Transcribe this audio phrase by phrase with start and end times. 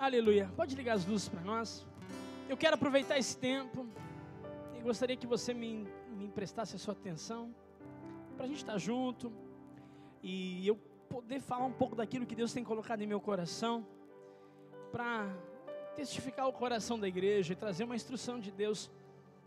[0.00, 0.48] Aleluia.
[0.54, 1.84] Pode ligar as luzes para nós.
[2.48, 3.84] Eu quero aproveitar esse tempo
[4.78, 7.52] e gostaria que você me, me emprestasse a sua atenção
[8.36, 9.32] para a gente estar junto
[10.22, 10.76] e eu
[11.08, 13.84] poder falar um pouco daquilo que Deus tem colocado em meu coração
[14.92, 15.26] para
[15.96, 18.88] testificar o coração da igreja e trazer uma instrução de Deus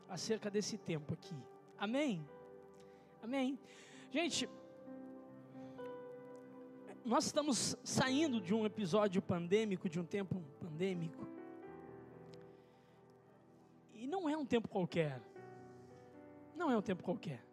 [0.10, 1.36] acerca desse tempo aqui.
[1.78, 2.28] Amém?
[3.24, 3.58] Amém?
[4.12, 4.50] Gente,
[7.04, 11.28] nós estamos saindo de um episódio pandêmico, de um tempo pandêmico.
[13.94, 15.22] E não é um tempo qualquer.
[16.56, 17.44] Não é um tempo qualquer.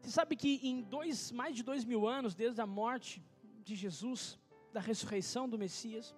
[0.00, 3.22] Você sabe que em dois, mais de dois mil anos, desde a morte
[3.62, 4.38] de Jesus,
[4.72, 6.14] da ressurreição do Messias,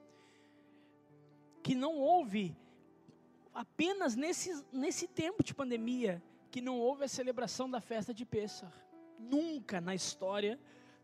[1.62, 2.56] que não houve,
[3.52, 8.73] apenas nesse, nesse tempo de pandemia, que não houve a celebração da festa de Pêssar.
[9.18, 10.59] Nunca na história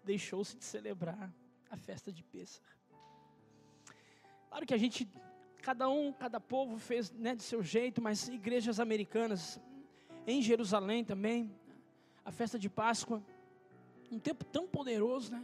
[0.04, 1.32] deixou-se de celebrar
[1.70, 2.66] a festa de Pêssar.
[4.48, 5.08] Claro que a gente,
[5.62, 9.60] cada um, cada povo fez né, de seu jeito, mas igrejas americanas,
[10.26, 11.50] em Jerusalém também,
[12.24, 13.22] a festa de Páscoa,
[14.10, 15.42] um tempo tão poderoso, né?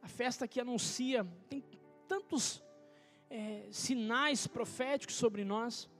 [0.00, 1.62] A festa que anuncia, tem
[2.06, 2.62] tantos
[3.28, 5.90] é, sinais proféticos sobre nós.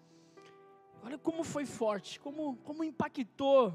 [1.03, 3.75] Olha como foi forte, como, como impactou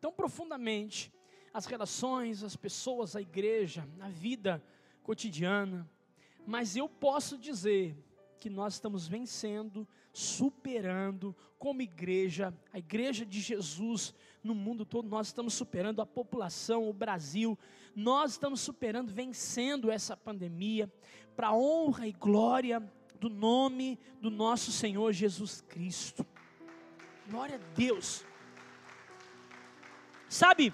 [0.00, 1.12] tão profundamente
[1.52, 4.62] as relações, as pessoas, a igreja, a vida
[5.02, 5.88] cotidiana.
[6.46, 7.96] Mas eu posso dizer
[8.38, 15.26] que nós estamos vencendo, superando, como igreja, a igreja de Jesus no mundo todo, nós
[15.28, 17.58] estamos superando a população, o Brasil,
[17.94, 20.90] nós estamos superando, vencendo essa pandemia,
[21.34, 22.80] para honra e glória
[23.18, 26.24] do nome do nosso Senhor Jesus Cristo.
[27.28, 28.24] Glória a Deus.
[30.28, 30.72] Sabe,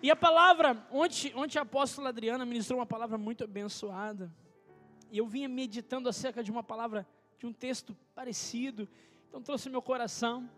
[0.00, 4.32] e a palavra, ontem, ontem a apóstola Adriana ministrou uma palavra muito abençoada.
[5.10, 8.88] E eu vinha meditando acerca de uma palavra, de um texto parecido.
[9.28, 10.48] Então trouxe meu coração.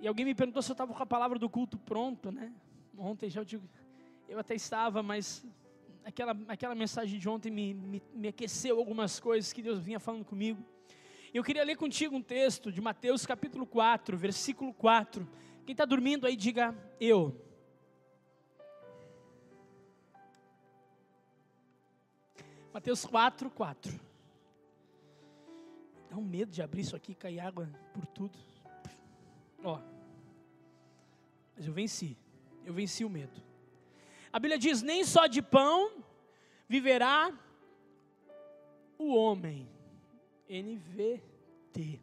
[0.00, 2.52] E alguém me perguntou se eu estava com a palavra do culto pronto, né?
[2.96, 3.68] Ontem já eu digo,
[4.28, 5.44] eu até estava, mas
[6.04, 10.24] aquela, aquela mensagem de ontem me, me, me aqueceu algumas coisas que Deus vinha falando
[10.24, 10.64] comigo.
[11.34, 15.28] Eu queria ler contigo um texto de Mateus capítulo 4, versículo 4.
[15.66, 17.47] Quem está dormindo aí, diga eu.
[22.78, 24.00] Mateus 4, 4.
[26.08, 28.38] Dá um medo de abrir isso aqui, cair água por tudo.
[29.64, 29.80] Ó.
[31.56, 32.16] Mas eu venci.
[32.64, 33.42] Eu venci o medo.
[34.32, 36.04] A Bíblia diz: nem só de pão
[36.68, 37.36] viverá
[38.96, 39.68] o homem.
[40.48, 42.00] NVT.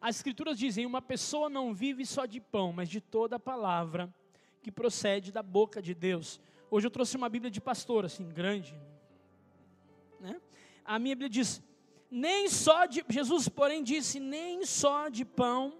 [0.00, 4.14] As Escrituras dizem: uma pessoa não vive só de pão, mas de toda a palavra
[4.62, 6.40] que procede da boca de Deus.
[6.70, 8.78] Hoje eu trouxe uma Bíblia de pastor, assim, grande?
[10.88, 11.62] A minha Bíblia diz:
[12.10, 13.04] nem só de.
[13.08, 15.78] Jesus, porém, disse: nem só de pão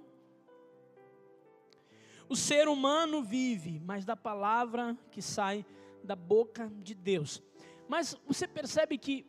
[2.29, 5.65] o ser humano vive, mas da palavra que sai
[6.05, 7.43] da boca de Deus.
[7.89, 9.25] Mas você percebe que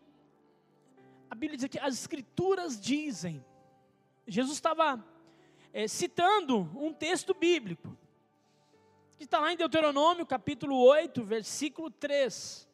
[1.29, 3.43] a Bíblia diz que as Escrituras dizem.
[4.27, 5.03] Jesus estava
[5.71, 7.97] é, citando um texto bíblico,
[9.17, 12.67] que está lá em Deuteronômio, capítulo 8, versículo 3.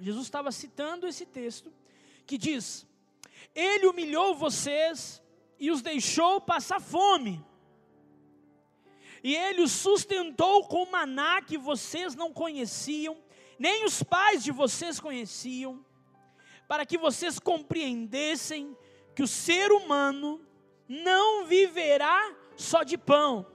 [0.00, 1.72] Jesus estava citando esse texto
[2.26, 2.86] que diz:
[3.54, 5.22] Ele humilhou vocês
[5.58, 7.44] e os deixou passar fome.
[9.22, 13.16] E ele os sustentou com maná que vocês não conheciam,
[13.58, 15.84] nem os pais de vocês conheciam,
[16.68, 18.76] para que vocês compreendessem
[19.14, 20.40] que o ser humano
[20.88, 23.46] não viverá só de pão,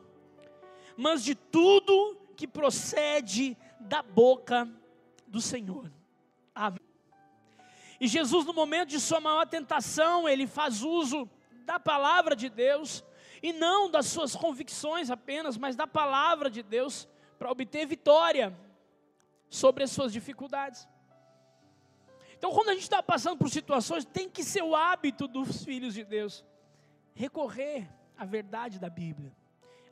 [0.98, 4.68] mas de tudo que procede da boca
[5.28, 5.92] do Senhor.
[6.54, 6.91] Amém.
[8.02, 11.30] E Jesus, no momento de sua maior tentação, ele faz uso
[11.64, 13.04] da palavra de Deus,
[13.44, 17.08] e não das suas convicções apenas, mas da palavra de Deus,
[17.38, 18.58] para obter vitória
[19.52, 20.88] sobre as suas dificuldades.
[22.36, 25.94] Então, quando a gente está passando por situações, tem que ser o hábito dos filhos
[25.94, 26.44] de Deus
[27.14, 27.88] recorrer
[28.18, 29.32] à verdade da Bíblia.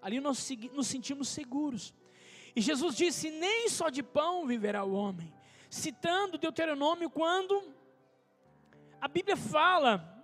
[0.02, 1.94] Ali nós nos sentimos seguros.
[2.56, 5.32] E Jesus disse: Nem só de pão viverá o homem,
[5.70, 7.78] citando Deuteronômio, quando
[9.02, 10.24] a Bíblia fala,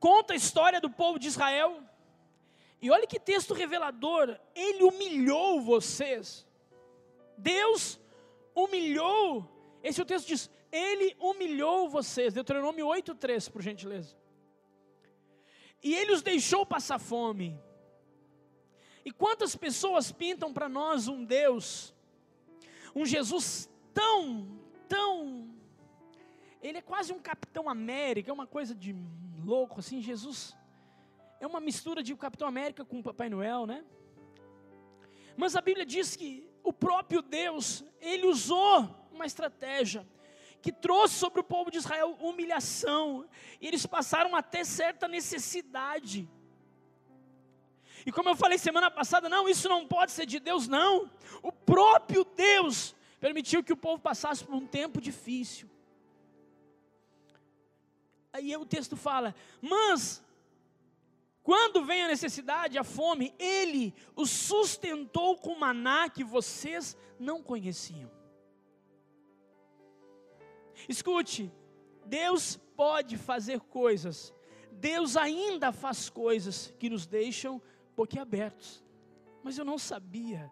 [0.00, 1.82] conta a história do povo de Israel,
[2.80, 6.46] e olha que texto revelador, ele humilhou vocês,
[7.38, 8.00] Deus
[8.54, 9.48] humilhou,
[9.82, 14.16] esse é o texto diz, ele humilhou vocês, Deuteronômio 8,3, por gentileza,
[15.82, 17.58] e ele os deixou passar fome,
[19.04, 21.94] e quantas pessoas pintam para nós um Deus,
[22.94, 24.58] um Jesus tão,
[24.88, 25.53] tão
[26.64, 28.96] ele é quase um Capitão América, é uma coisa de
[29.44, 30.00] louco assim.
[30.00, 30.56] Jesus
[31.38, 33.84] é uma mistura de Capitão América com Papai Noel, né?
[35.36, 40.08] Mas a Bíblia diz que o próprio Deus, ele usou uma estratégia
[40.62, 43.28] que trouxe sobre o povo de Israel humilhação,
[43.60, 46.26] e eles passaram até certa necessidade.
[48.06, 51.10] E como eu falei semana passada, não, isso não pode ser de Deus, não.
[51.42, 55.73] O próprio Deus permitiu que o povo passasse por um tempo difícil.
[58.34, 59.32] Aí o texto fala:
[59.62, 60.20] Mas,
[61.40, 68.10] quando vem a necessidade, a fome, Ele os sustentou com maná que vocês não conheciam.
[70.88, 71.48] Escute,
[72.04, 74.34] Deus pode fazer coisas,
[74.72, 77.62] Deus ainda faz coisas que nos deixam
[77.94, 78.82] boquiabertos.
[79.44, 80.50] Mas eu não sabia,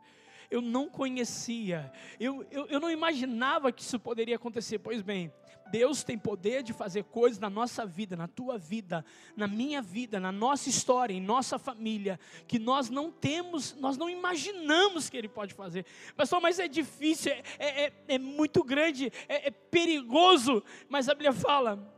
[0.48, 4.78] eu não conhecia, eu, eu, eu não imaginava que isso poderia acontecer.
[4.78, 5.32] Pois bem,
[5.72, 9.02] Deus tem poder de fazer coisas na nossa vida, na tua vida,
[9.34, 14.10] na minha vida, na nossa história, em nossa família, que nós não temos, nós não
[14.10, 15.86] imaginamos que Ele pode fazer.
[16.14, 21.14] Pastor, mas é difícil, é, é, é, é muito grande, é, é perigoso, mas a
[21.14, 21.90] Bíblia fala.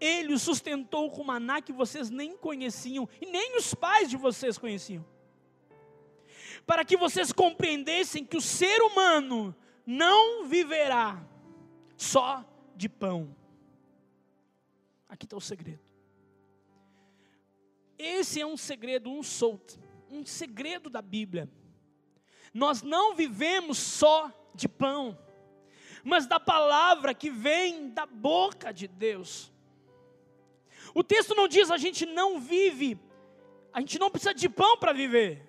[0.00, 4.56] Ele o sustentou com maná que vocês nem conheciam, e nem os pais de vocês
[4.56, 5.04] conheciam
[6.66, 11.18] para que vocês compreendessem que o ser humano não viverá
[11.96, 12.44] só
[12.78, 13.34] de pão.
[15.08, 15.80] Aqui está o segredo.
[17.98, 19.78] Esse é um segredo, um solto,
[20.08, 21.50] um segredo da Bíblia.
[22.54, 25.18] Nós não vivemos só de pão,
[26.04, 29.52] mas da palavra que vem da boca de Deus.
[30.94, 32.98] O texto não diz a gente não vive,
[33.72, 35.47] a gente não precisa de pão para viver.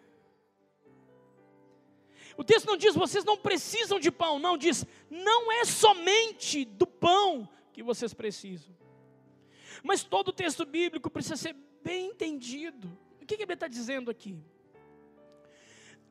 [2.39, 6.87] O texto não diz vocês não precisam de pão, não, diz não é somente do
[6.87, 8.73] pão que vocês precisam.
[9.83, 11.53] Mas todo o texto bíblico precisa ser
[11.83, 12.97] bem entendido.
[13.21, 14.41] O que, que ele está dizendo aqui?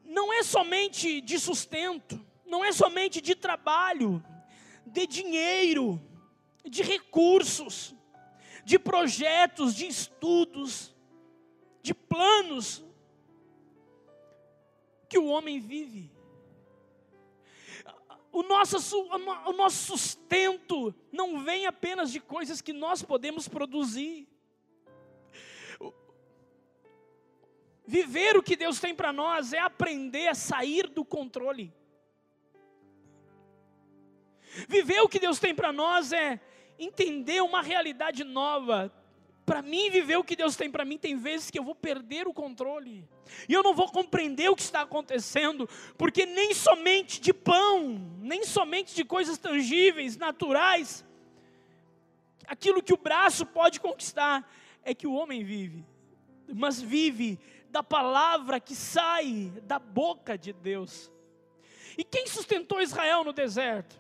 [0.05, 4.23] Não é somente de sustento, não é somente de trabalho,
[4.85, 5.99] de dinheiro,
[6.63, 7.95] de recursos,
[8.67, 10.95] de projetos, de estudos,
[11.83, 12.85] de planos
[15.09, 16.18] que o homem vive
[18.39, 19.03] o nosso,
[19.47, 24.29] o nosso sustento não vem apenas de coisas que nós podemos produzir.
[27.85, 31.75] Viver o que Deus tem para nós é aprender a sair do controle.
[34.69, 36.41] Viver o que Deus tem para nós é
[36.79, 38.93] entender uma realidade nova,
[39.49, 42.29] para mim, viver o que Deus tem para mim, tem vezes que eu vou perder
[42.29, 43.09] o controle.
[43.49, 45.67] E eu não vou compreender o que está acontecendo,
[45.97, 51.03] porque nem somente de pão, nem somente de coisas tangíveis, naturais,
[52.47, 54.47] aquilo que o braço pode conquistar,
[54.85, 55.83] é que o homem vive,
[56.55, 57.41] mas vive
[57.71, 61.11] da palavra que sai da boca de Deus.
[61.97, 63.99] E quem sustentou Israel no deserto?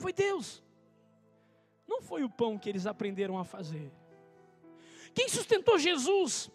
[0.00, 0.60] Foi Deus,
[1.86, 4.01] não foi o pão que eles aprenderam a fazer.
[5.14, 6.50] Quem sustentou Jesus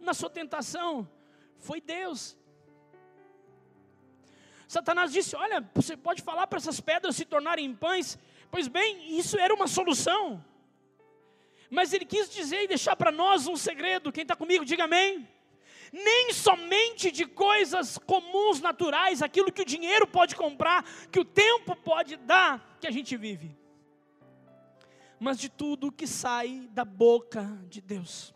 [0.00, 1.08] na sua tentação
[1.58, 2.36] foi Deus.
[4.68, 8.18] Satanás disse: Olha, você pode falar para essas pedras se tornarem pães.
[8.50, 10.44] Pois bem, isso era uma solução.
[11.70, 14.12] Mas ele quis dizer e deixar para nós um segredo.
[14.12, 15.28] Quem está comigo, diga amém.
[15.92, 21.74] Nem somente de coisas comuns, naturais, aquilo que o dinheiro pode comprar, que o tempo
[21.76, 23.63] pode dar, que a gente vive
[25.18, 28.34] mas de tudo que sai da boca de Deus.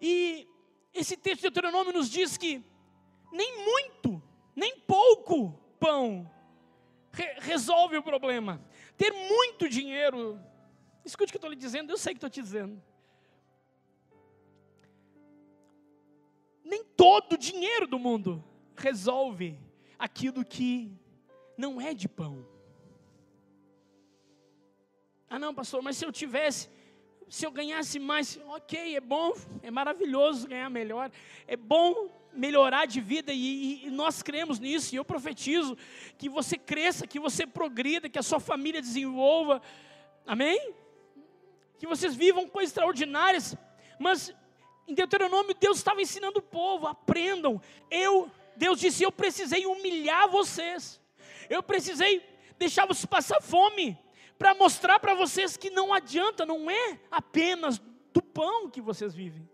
[0.00, 0.48] E
[0.92, 2.64] esse texto de Deuteronômio nos diz que
[3.32, 4.22] nem muito,
[4.54, 6.30] nem pouco pão
[7.12, 8.62] re resolve o problema.
[8.96, 10.38] Ter muito dinheiro,
[11.04, 12.82] escute o que eu estou lhe dizendo, eu sei que estou te dizendo.
[16.62, 18.44] Nem todo o dinheiro do mundo
[18.76, 19.58] resolve
[19.98, 20.92] aquilo que
[21.56, 22.55] não é de pão.
[25.28, 26.68] Ah, não, pastor, mas se eu tivesse,
[27.28, 31.10] se eu ganhasse mais, ok, é bom, é maravilhoso ganhar melhor,
[31.48, 34.94] é bom melhorar de vida e, e, nós cremos nisso.
[34.94, 35.76] E eu profetizo
[36.16, 39.60] que você cresça, que você progrida, que a sua família desenvolva,
[40.24, 40.74] amém?
[41.78, 43.56] Que vocês vivam coisas extraordinárias,
[43.98, 44.32] mas
[44.86, 47.60] em Deuteronômio Deus estava ensinando o povo: aprendam.
[47.90, 51.00] Eu, Deus disse, eu precisei humilhar vocês,
[51.50, 52.22] eu precisei
[52.56, 53.98] deixar vocês passar fome
[54.38, 57.80] para mostrar para vocês que não adianta, não é apenas
[58.12, 59.48] do pão que vocês vivem.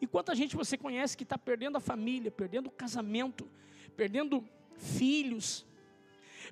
[0.00, 3.48] E quanta gente você conhece que está perdendo a família, perdendo o casamento,
[3.96, 5.66] perdendo filhos,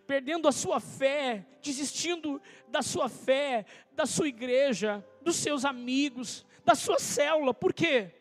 [0.06, 6.74] perdendo a sua fé, desistindo da sua fé, da sua igreja, dos seus amigos, da
[6.74, 7.54] sua célula.
[7.54, 8.14] Por quê?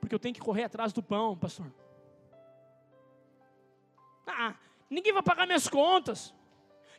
[0.00, 1.72] Porque eu tenho que correr atrás do pão, pastor.
[4.26, 4.54] Ah,
[4.88, 6.34] ninguém vai pagar minhas contas.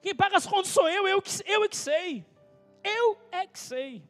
[0.01, 2.25] Quem paga as contas sou eu, eu, eu é que sei.
[2.83, 4.03] Eu é que sei.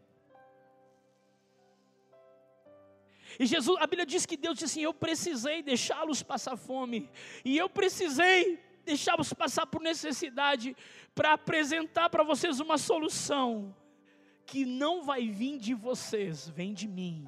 [3.40, 7.10] E Jesus, a Bíblia diz que Deus disse assim: Eu precisei deixá-los passar fome,
[7.44, 10.76] e eu precisei deixá-los passar por necessidade,
[11.14, 13.76] para apresentar para vocês uma solução
[14.46, 17.28] que não vai vir de vocês, vem de mim.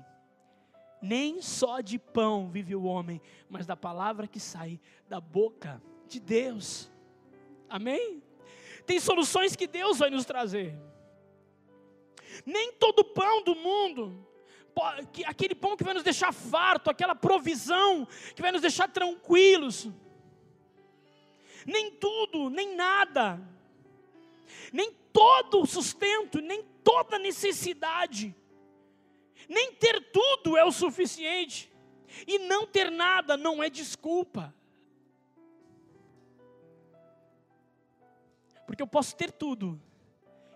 [1.01, 6.19] Nem só de pão vive o homem, mas da palavra que sai da boca de
[6.19, 6.91] Deus.
[7.69, 8.21] Amém?
[8.91, 10.77] Tem soluções que Deus vai nos trazer.
[12.45, 14.27] Nem todo pão do mundo
[15.25, 18.05] aquele pão que vai nos deixar farto, aquela provisão
[18.35, 19.87] que vai nos deixar tranquilos.
[21.65, 23.39] Nem tudo, nem nada,
[24.73, 28.35] nem todo sustento, nem toda necessidade,
[29.47, 31.71] nem ter tudo é o suficiente,
[32.27, 34.53] e não ter nada não é desculpa.
[38.71, 39.77] Porque eu posso ter tudo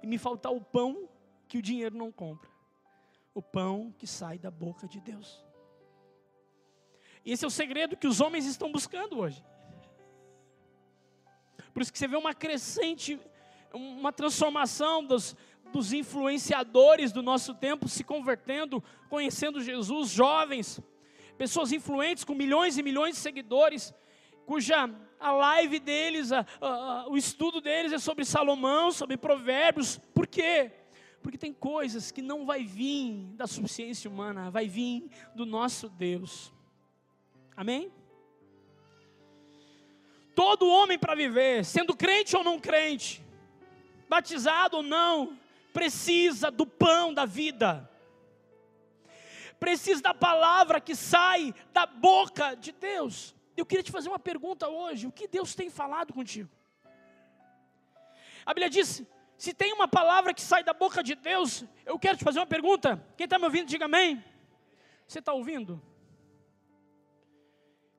[0.01, 1.10] e me faltar o pão
[1.50, 2.50] que o dinheiro não compra
[3.34, 5.43] o pão que sai da boca de Deus.
[7.25, 9.43] E esse é o segredo que os homens estão buscando hoje.
[11.74, 13.19] Por isso que você vê uma crescente,
[13.74, 15.36] uma transformação dos,
[15.74, 20.79] dos influenciadores do nosso tempo se convertendo, conhecendo Jesus, jovens,
[21.38, 23.93] pessoas influentes com milhões e milhões de seguidores,
[24.45, 24.88] cuja
[25.25, 29.98] a live deles, a, a, o estudo deles é sobre Salomão, sobre Provérbios.
[30.13, 30.72] Por quê?
[31.20, 36.53] Porque tem coisas que não vai vir da suficiência humana, vai vir do nosso Deus.
[37.58, 37.91] Amém?
[40.36, 43.24] Todo homem para viver, sendo crente ou não crente,
[44.08, 45.39] batizado ou não,
[45.74, 47.89] precisa do pão da vida.
[49.60, 53.35] Precisa da palavra que sai da boca de Deus.
[53.55, 56.50] Eu queria te fazer uma pergunta hoje: o que Deus tem falado contigo?
[58.45, 59.03] A Bíblia diz:
[59.38, 62.45] se tem uma palavra que sai da boca de Deus, eu quero te fazer uma
[62.45, 63.03] pergunta.
[63.17, 64.24] Quem está me ouvindo, diga amém.
[65.07, 65.81] Você está ouvindo?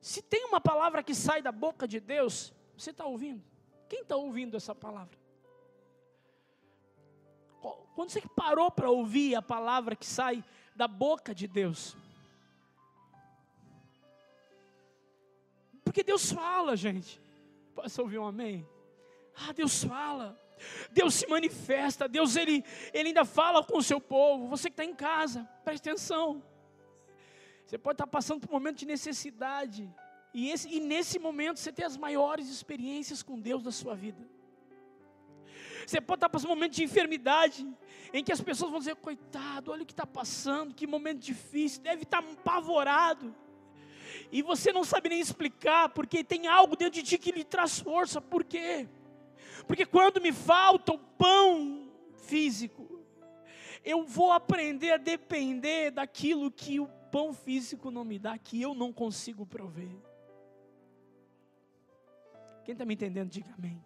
[0.00, 3.42] Se tem uma palavra que sai da boca de Deus, você está ouvindo?
[3.88, 5.18] Quem está ouvindo essa palavra?
[7.94, 10.44] Quando você parou para ouvir a palavra que sai
[10.74, 11.96] da boca de Deus?
[15.86, 17.22] Porque Deus fala, gente.
[17.74, 18.68] Posso ouvir um amém?
[19.34, 20.36] Ah, Deus fala.
[20.90, 24.48] Deus se manifesta, Deus ele, ele ainda fala com o seu povo.
[24.48, 26.42] Você que está em casa, preste atenção.
[27.64, 29.92] Você pode estar passando por um momento de necessidade,
[30.32, 34.26] e, esse, e nesse momento você tem as maiores experiências com Deus da sua vida.
[35.86, 37.66] Você pode estar passando um momento de enfermidade,
[38.12, 41.82] em que as pessoas vão dizer: coitado, olha o que está passando, que momento difícil,
[41.82, 43.34] deve estar apavorado.
[44.30, 47.78] E você não sabe nem explicar, porque tem algo dentro de ti que lhe traz
[47.78, 48.88] força, por quê?
[49.66, 51.90] Porque quando me falta o pão
[52.26, 53.00] físico,
[53.84, 58.74] eu vou aprender a depender daquilo que o pão físico não me dá, que eu
[58.74, 59.96] não consigo prover.
[62.64, 63.82] Quem está me entendendo, diga amém.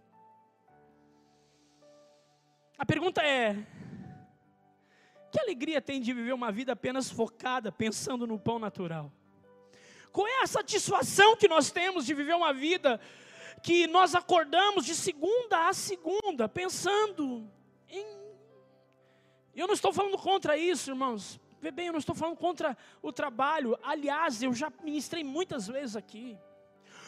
[2.79, 3.55] A pergunta é:
[5.31, 9.13] que alegria tem de viver uma vida apenas focada, pensando no pão natural?
[10.13, 13.01] Qual é a satisfação que nós temos de viver uma vida
[13.63, 17.49] que nós acordamos de segunda a segunda, pensando
[17.89, 18.05] em.
[19.55, 21.39] Eu não estou falando contra isso, irmãos.
[21.61, 23.79] Bem, eu não estou falando contra o trabalho.
[23.83, 26.39] Aliás, eu já ministrei muitas vezes aqui.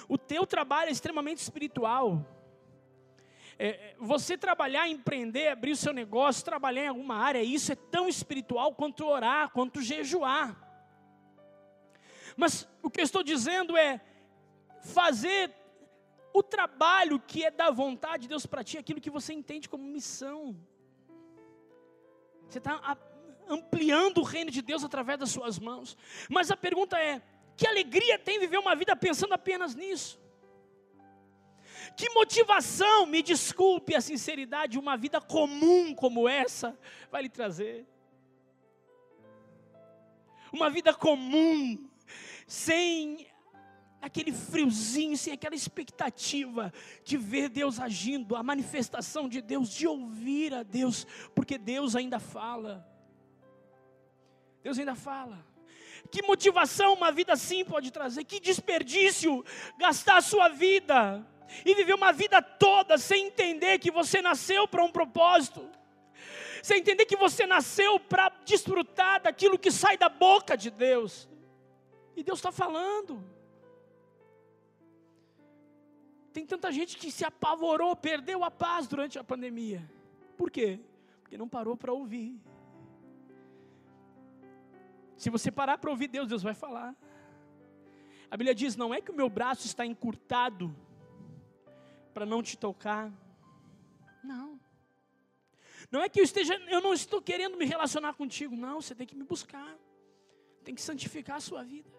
[0.08, 2.26] O teu trabalho é extremamente espiritual.
[3.58, 7.76] É, é você trabalhar, empreender, abrir o seu negócio, trabalhar em alguma área, isso é
[7.76, 10.71] tão espiritual quanto orar, quanto jejuar.
[12.36, 14.00] Mas o que eu estou dizendo é
[14.82, 15.54] fazer
[16.32, 19.68] o trabalho que é da vontade de Deus para ti, é aquilo que você entende
[19.68, 20.56] como missão.
[22.48, 22.96] Você está
[23.48, 25.96] ampliando o reino de Deus através das suas mãos.
[26.28, 27.22] Mas a pergunta é:
[27.56, 30.20] que alegria tem viver uma vida pensando apenas nisso?
[31.96, 36.78] Que motivação, me desculpe a sinceridade, uma vida comum como essa
[37.10, 37.86] vai lhe trazer?
[40.52, 41.90] Uma vida comum,
[42.46, 43.26] sem
[44.02, 46.72] aquele friozinho, sem aquela expectativa
[47.04, 52.18] de ver Deus agindo, a manifestação de Deus, de ouvir a Deus, porque Deus ainda
[52.18, 52.84] fala.
[54.60, 55.46] Deus ainda fala.
[56.10, 58.24] Que motivação uma vida assim pode trazer?
[58.24, 59.44] Que desperdício
[59.78, 61.24] gastar a sua vida
[61.64, 65.70] e viver uma vida toda sem entender que você nasceu para um propósito,
[66.60, 71.28] sem entender que você nasceu para desfrutar daquilo que sai da boca de Deus.
[72.16, 73.22] E Deus está falando.
[76.32, 79.88] Tem tanta gente que se apavorou, perdeu a paz durante a pandemia.
[80.36, 80.80] Por quê?
[81.20, 82.40] Porque não parou para ouvir.
[85.16, 86.96] Se você parar para ouvir Deus, Deus vai falar.
[88.30, 90.74] A Bíblia diz: não é que o meu braço está encurtado
[92.14, 93.12] para não te tocar.
[94.24, 94.58] Não.
[95.90, 98.56] Não é que eu esteja, eu não estou querendo me relacionar contigo.
[98.56, 99.76] Não, você tem que me buscar.
[100.64, 101.90] Tem que santificar a sua vida.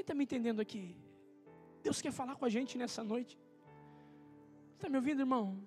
[0.00, 0.96] Quem está me entendendo aqui?
[1.82, 3.38] Deus quer falar com a gente nessa noite.
[4.76, 5.62] Está me ouvindo, irmão?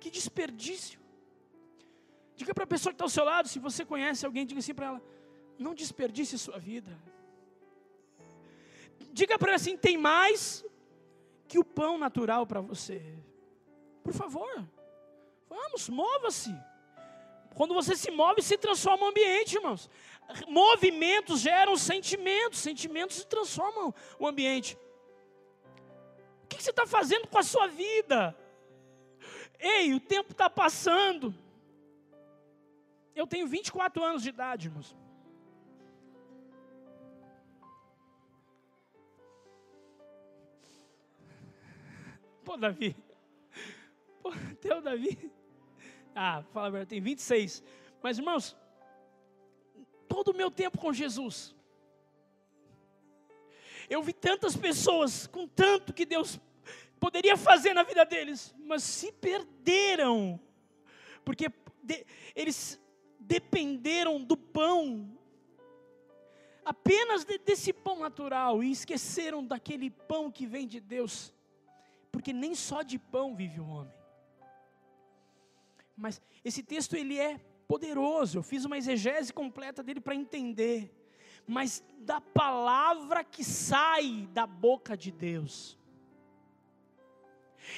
[0.00, 0.98] Que desperdício.
[2.34, 4.72] Diga para a pessoa que está ao seu lado, se você conhece alguém, diga assim
[4.72, 5.02] para ela:
[5.58, 6.98] não desperdice sua vida.
[9.12, 10.64] Diga para ela assim: tem mais
[11.46, 13.02] que o pão natural para você.
[14.02, 14.66] Por favor,
[15.46, 16.54] vamos, mova-se.
[17.54, 19.90] Quando você se move, se transforma o ambiente, irmãos.
[20.48, 24.76] Movimentos geram sentimentos, sentimentos se transformam o ambiente.
[26.44, 28.36] O que você está fazendo com a sua vida?
[29.58, 31.34] Ei, o tempo está passando.
[33.14, 34.94] Eu tenho 24 anos de idade, irmãos.
[42.44, 42.94] Pô, Davi.
[44.22, 44.30] Pô,
[44.60, 45.32] teu Davi.
[46.14, 47.62] Ah, fala a verdade, tem 26.
[48.02, 48.56] Mas, irmãos,
[50.16, 51.54] todo o meu tempo com Jesus,
[53.86, 56.40] eu vi tantas pessoas com tanto que Deus
[56.98, 60.40] poderia fazer na vida deles, mas se perderam,
[61.22, 61.50] porque
[61.82, 62.80] de, eles
[63.20, 65.14] dependeram do pão,
[66.64, 71.30] apenas de, desse pão natural, e esqueceram daquele pão que vem de Deus,
[72.10, 73.94] porque nem só de pão vive o homem.
[75.94, 78.38] Mas esse texto ele é poderoso.
[78.38, 80.92] Eu fiz uma exegese completa dele para entender.
[81.46, 85.78] Mas da palavra que sai da boca de Deus.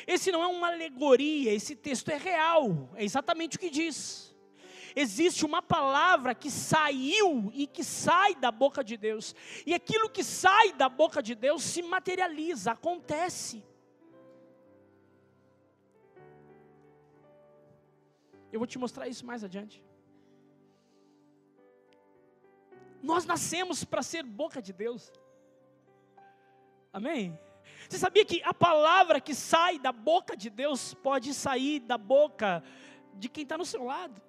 [0.07, 4.35] Esse não é uma alegoria, esse texto é real, é exatamente o que diz.
[4.95, 9.35] Existe uma palavra que saiu e que sai da boca de Deus,
[9.67, 13.63] e aquilo que sai da boca de Deus se materializa, acontece.
[18.53, 19.83] Eu vou te mostrar isso mais adiante.
[23.03, 25.13] Nós nascemos para ser boca de Deus.
[26.93, 27.39] Amém?
[27.89, 32.63] Você sabia que a palavra que sai da boca de Deus pode sair da boca
[33.15, 34.21] de quem está no seu lado?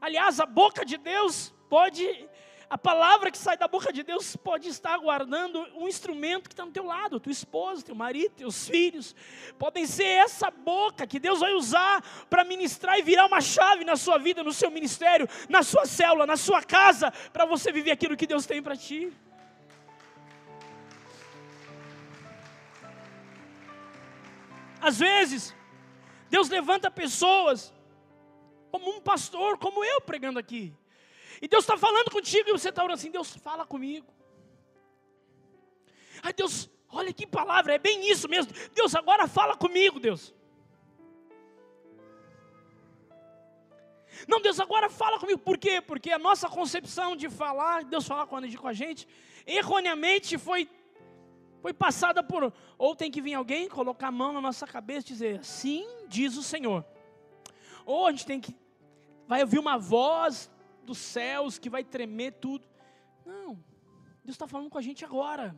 [0.00, 2.28] Aliás, a boca de Deus pode
[2.68, 6.64] a palavra que sai da boca de Deus pode estar guardando um instrumento que está
[6.64, 9.14] no teu lado, tua esposa, teu marido, teus filhos.
[9.58, 13.96] Podem ser essa boca que Deus vai usar para ministrar e virar uma chave na
[13.96, 18.16] sua vida, no seu ministério, na sua célula, na sua casa, para você viver aquilo
[18.16, 19.12] que Deus tem para ti.
[24.80, 25.54] Às vezes,
[26.28, 27.72] Deus levanta pessoas,
[28.70, 30.74] como um pastor, como eu pregando aqui
[31.44, 34.10] e Deus está falando contigo e você está orando assim: Deus, fala comigo.
[36.22, 38.50] Ai, Deus, olha que palavra, é bem isso mesmo.
[38.72, 40.32] Deus, agora fala comigo, Deus.
[44.26, 45.38] Não, Deus, agora fala comigo.
[45.38, 45.82] Por quê?
[45.82, 49.06] Porque a nossa concepção de falar, Deus falar com a gente,
[49.46, 50.66] erroneamente foi,
[51.60, 52.54] foi passada por.
[52.78, 56.38] Ou tem que vir alguém colocar a mão na nossa cabeça e dizer, assim diz
[56.38, 56.82] o Senhor.
[57.84, 58.56] Ou a gente tem que.
[59.28, 60.50] Vai ouvir uma voz
[60.84, 62.66] dos céus que vai tremer tudo.
[63.24, 63.54] Não,
[64.24, 65.54] Deus está falando com a gente agora.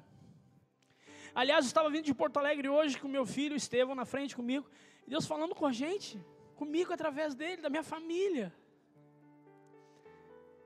[1.34, 4.66] Aliás, eu estava vindo de Porto Alegre hoje com meu filho Estevão na frente comigo.
[5.06, 6.18] E Deus falando com a gente,
[6.54, 8.54] comigo através dele, da minha família.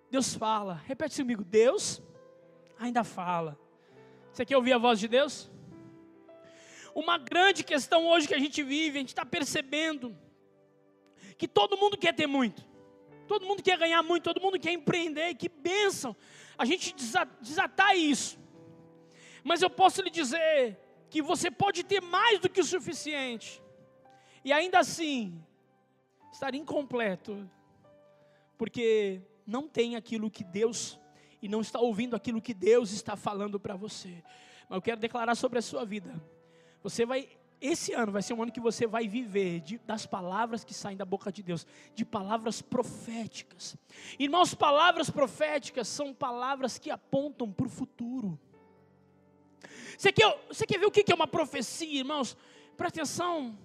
[0.09, 2.01] Deus fala, repete comigo, Deus
[2.79, 3.59] ainda fala.
[4.33, 5.51] Você quer ouvir a voz de Deus?
[6.95, 10.17] Uma grande questão hoje que a gente vive, a gente está percebendo
[11.37, 12.70] que todo mundo quer ter muito.
[13.31, 16.17] Todo mundo quer ganhar muito, todo mundo quer empreender, que bênção.
[16.59, 16.93] A gente
[17.41, 18.37] desatar isso.
[19.45, 20.77] Mas eu posso lhe dizer
[21.09, 23.63] que você pode ter mais do que o suficiente,
[24.45, 25.41] e ainda assim
[26.33, 27.49] estar incompleto,
[28.59, 30.99] porque não tem aquilo que Deus,
[31.41, 34.25] e não está ouvindo aquilo que Deus está falando para você.
[34.69, 36.21] Mas eu quero declarar sobre a sua vida:
[36.83, 37.29] você vai
[37.61, 40.97] esse ano vai ser um ano que você vai viver de, das palavras que saem
[40.97, 43.77] da boca de Deus, de palavras proféticas.
[44.19, 48.39] Irmãos, palavras proféticas são palavras que apontam para o futuro.
[49.99, 52.37] Você quer, você quer ver o que é uma profecia, irmãos?
[52.77, 53.59] Presta atenção.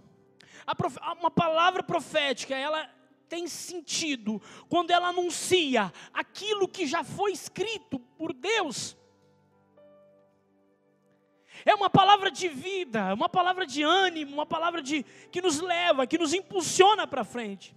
[1.19, 2.89] Uma palavra profética, ela
[3.29, 8.97] tem sentido quando ela anuncia aquilo que já foi escrito por Deus.
[11.65, 16.06] É uma palavra de vida, uma palavra de ânimo, uma palavra de, que nos leva,
[16.06, 17.75] que nos impulsiona para frente.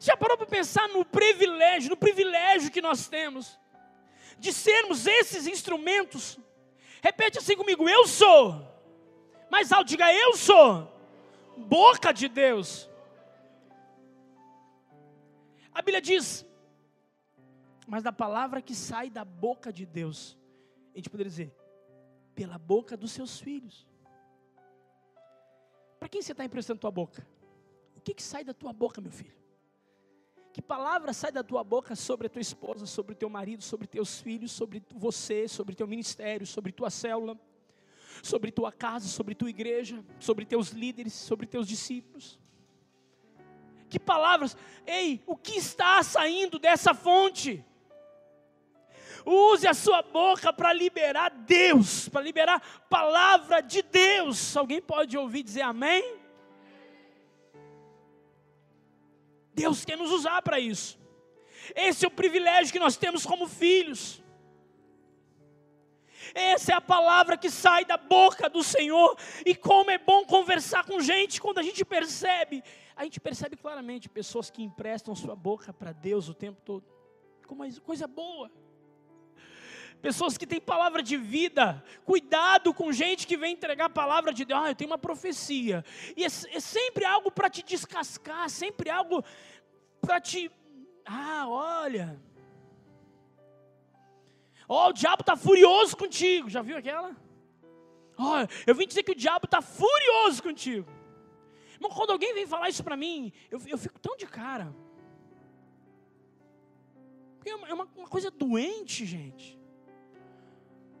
[0.00, 3.60] Já parou para pensar no privilégio, no privilégio que nós temos
[4.38, 6.38] de sermos esses instrumentos?
[7.02, 8.66] Repete assim comigo: eu sou.
[9.50, 10.90] Mais alto, diga eu sou.
[11.56, 12.88] Boca de Deus.
[15.74, 16.44] A Bíblia diz,
[17.86, 20.36] mas da palavra que sai da boca de Deus,
[20.94, 21.54] a gente poderia dizer,
[22.34, 23.86] pela boca dos seus filhos.
[25.98, 27.26] Para quem você está emprestando tua boca?
[27.96, 29.42] O que, que sai da tua boca, meu filho?
[30.52, 33.86] Que palavra sai da tua boca sobre a tua esposa, sobre o teu marido, sobre
[33.86, 37.38] teus filhos, sobre você, sobre teu ministério, sobre tua célula,
[38.22, 42.38] sobre tua casa, sobre tua igreja, sobre teus líderes, sobre teus discípulos?
[43.88, 44.56] Que palavras?
[44.86, 47.64] Ei, o que está saindo dessa fonte?
[49.24, 54.56] Use a sua boca para liberar Deus, para liberar palavra de Deus.
[54.56, 56.16] Alguém pode ouvir dizer amém?
[59.54, 60.98] Deus quer nos usar para isso.
[61.74, 64.22] Esse é o privilégio que nós temos como filhos.
[66.34, 69.16] Essa é a palavra que sai da boca do Senhor.
[69.44, 72.62] E como é bom conversar com gente quando a gente percebe.
[72.96, 76.84] A gente percebe claramente pessoas que emprestam sua boca para Deus o tempo todo.
[77.46, 78.50] Como coisa boa.
[80.02, 81.82] Pessoas que têm palavra de vida.
[82.04, 84.60] Cuidado com gente que vem entregar a palavra de Deus.
[84.60, 85.84] Ah, eu tenho uma profecia.
[86.16, 89.24] E é, é sempre algo para te descascar, sempre algo
[90.00, 90.50] para te.
[91.06, 92.20] Ah, olha.
[94.68, 96.50] Ó, oh, o diabo está furioso contigo.
[96.50, 97.16] Já viu aquela?
[98.18, 100.90] Ó, oh, eu vim dizer que o diabo está furioso contigo.
[101.74, 104.74] Irmão, quando alguém vem falar isso para mim, eu, eu fico tão de cara.
[107.44, 109.61] É é uma, uma coisa doente, gente.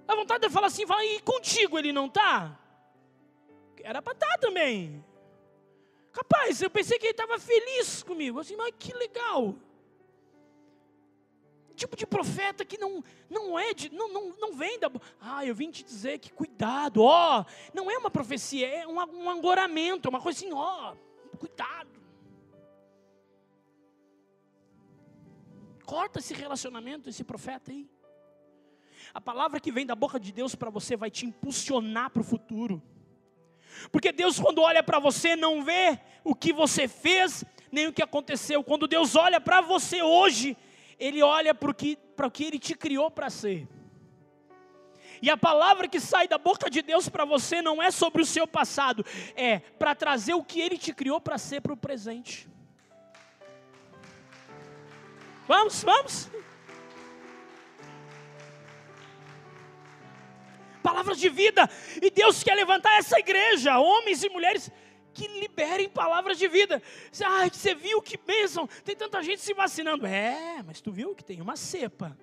[0.06, 2.58] A vontade de falar assim, falar, e contigo ele não está?
[3.82, 5.04] Era para estar tá também.
[6.12, 8.38] Capaz, eu pensei que ele estava feliz comigo.
[8.38, 9.54] Assim, mas que legal.
[11.74, 14.90] Tipo de profeta que não, não é de, não, não, não vem da.
[15.20, 17.44] Ah, eu vim te dizer que cuidado, ó.
[17.72, 20.94] Não é uma profecia, é um, um angoramento, uma coisa assim, ó.
[21.38, 21.90] Cuidado.
[25.86, 27.88] Corta esse relacionamento, esse profeta aí.
[29.14, 32.24] A palavra que vem da boca de Deus para você vai te impulsionar para o
[32.24, 32.82] futuro.
[33.90, 38.02] Porque Deus, quando olha para você, não vê o que você fez, nem o que
[38.02, 38.62] aconteceu.
[38.62, 40.56] Quando Deus olha para você hoje,
[40.98, 43.68] Ele olha para o que, o que Ele te criou para ser.
[45.20, 48.26] E a palavra que sai da boca de Deus para você não é sobre o
[48.26, 49.04] seu passado,
[49.36, 52.48] é para trazer o que Ele te criou para ser para o presente.
[55.46, 56.30] Vamos, vamos.
[60.82, 61.68] Palavras de vida.
[62.02, 64.70] E Deus quer levantar essa igreja, homens e mulheres
[65.12, 66.82] que liberem palavras de vida.
[67.24, 70.06] Ai, você viu que bênção, tem tanta gente se vacinando.
[70.06, 72.16] É, mas tu viu que tem uma cepa.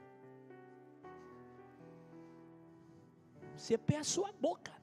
[3.55, 4.77] Cepa é a sua boca.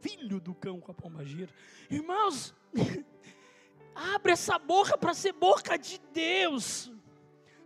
[0.00, 1.52] Filho do cão com a pomba gira.
[1.90, 2.54] Irmãos,
[3.94, 6.92] abre essa boca para ser boca de Deus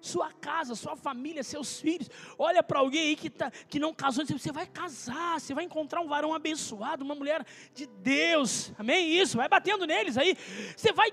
[0.02, 2.10] sua casa, sua família, seus filhos.
[2.36, 6.00] Olha para alguém aí que, tá, que não casou, você vai casar, você vai encontrar
[6.00, 9.16] um varão abençoado, uma mulher de Deus, amém?
[9.16, 10.36] Isso, vai batendo neles aí.
[10.76, 11.12] Você vai,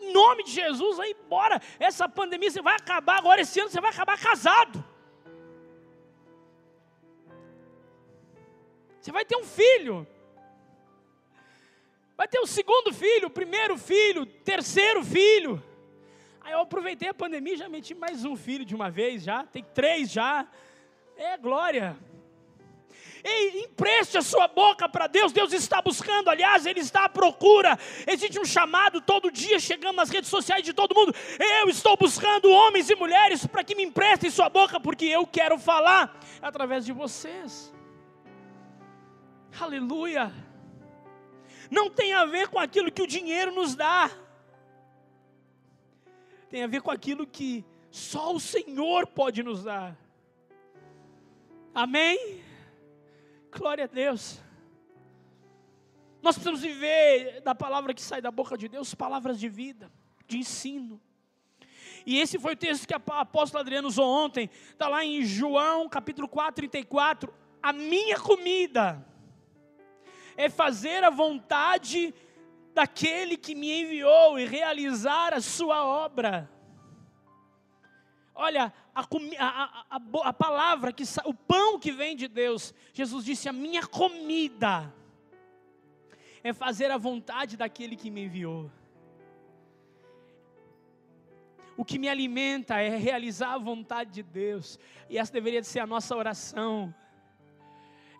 [0.00, 1.60] em nome de Jesus, aí, bora.
[1.80, 4.84] Essa pandemia você vai acabar agora, esse ano você vai acabar casado.
[9.00, 10.06] Você vai ter um filho.
[12.16, 15.62] Vai ter o segundo filho, o primeiro filho, terceiro filho.
[16.48, 19.62] Aí eu aproveitei a pandemia já meti mais um filho de uma vez já, tem
[19.62, 20.46] três já.
[21.14, 21.94] É glória.
[23.22, 25.30] Ei, empreste a sua boca para Deus.
[25.30, 27.78] Deus está buscando, aliás, Ele está à procura.
[28.06, 31.14] Existe um chamado todo dia chegando nas redes sociais de todo mundo.
[31.60, 35.58] Eu estou buscando homens e mulheres para que me emprestem sua boca, porque eu quero
[35.58, 37.74] falar através de vocês.
[39.60, 40.32] Aleluia.
[41.70, 44.10] Não tem a ver com aquilo que o dinheiro nos dá
[46.48, 49.96] tem a ver com aquilo que só o Senhor pode nos dar.
[51.74, 52.42] Amém?
[53.56, 54.40] Glória a Deus.
[56.20, 59.90] Nós precisamos viver da palavra que sai da boca de Deus, palavras de vida,
[60.26, 61.00] de ensino.
[62.04, 65.88] E esse foi o texto que o apóstolo Adriano usou ontem, está lá em João
[65.88, 67.32] capítulo 4, 34.
[67.62, 69.06] A minha comida
[70.36, 72.14] é fazer a vontade
[72.78, 76.48] daquele que me enviou e realizar a sua obra.
[78.32, 83.48] Olha, a, a, a, a, palavra, que o pão que vem de Deus, Jesus disse:
[83.48, 84.94] a minha comida
[86.44, 88.70] é fazer a vontade daquele que me enviou.
[91.76, 94.78] O que me alimenta é realizar a vontade de Deus,
[95.10, 96.94] e essa deveria ser a nossa oração.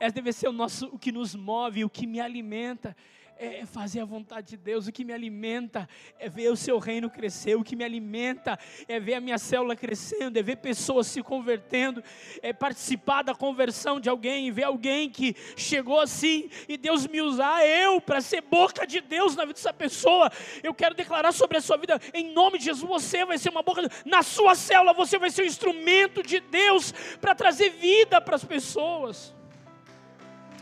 [0.00, 2.96] Essa deve ser o nosso, o que nos move, o que me alimenta
[3.38, 7.08] é fazer a vontade de Deus, o que me alimenta é ver o seu reino
[7.08, 11.22] crescer, o que me alimenta é ver a minha célula crescendo, é ver pessoas se
[11.22, 12.02] convertendo,
[12.42, 17.64] é participar da conversão de alguém, ver alguém que chegou assim e Deus me usar
[17.64, 20.30] eu para ser boca de Deus na vida dessa pessoa.
[20.62, 23.62] Eu quero declarar sobre a sua vida, em nome de Jesus, você vai ser uma
[23.62, 23.88] boca, de...
[24.04, 28.44] na sua célula você vai ser um instrumento de Deus para trazer vida para as
[28.44, 29.32] pessoas.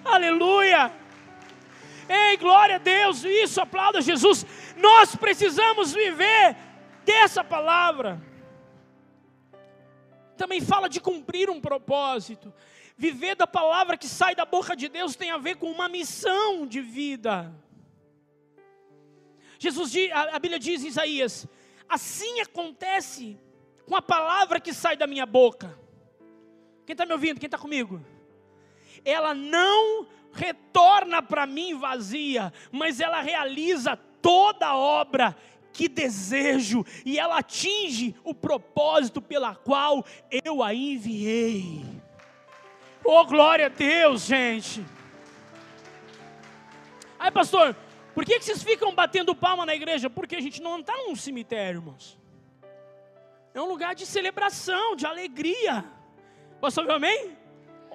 [0.04, 1.05] Aleluia!
[2.08, 4.46] Ei, glória a Deus, isso, aplauda Jesus.
[4.76, 6.56] Nós precisamos viver
[7.04, 8.22] dessa palavra.
[10.36, 12.52] Também fala de cumprir um propósito.
[12.96, 16.66] Viver da palavra que sai da boca de Deus tem a ver com uma missão
[16.66, 17.52] de vida.
[19.58, 21.46] Jesus, a Bíblia diz em Isaías:
[21.88, 23.38] assim acontece
[23.86, 25.78] com a palavra que sai da minha boca.
[26.84, 27.40] Quem está me ouvindo?
[27.40, 28.04] Quem está comigo?
[29.04, 35.36] Ela não retorna para mim vazia, mas ela realiza toda a obra
[35.72, 40.04] que desejo e ela atinge o propósito pela qual
[40.44, 41.84] eu a enviei.
[43.04, 44.84] Oh, glória a Deus, gente.
[47.18, 47.76] Aí, pastor,
[48.14, 50.08] por que, vocês ficam batendo palma na igreja?
[50.08, 52.18] Porque a gente não está num cemitério, irmãos.
[53.54, 55.84] É um lugar de celebração, de alegria.
[56.60, 57.36] Ouvir amém?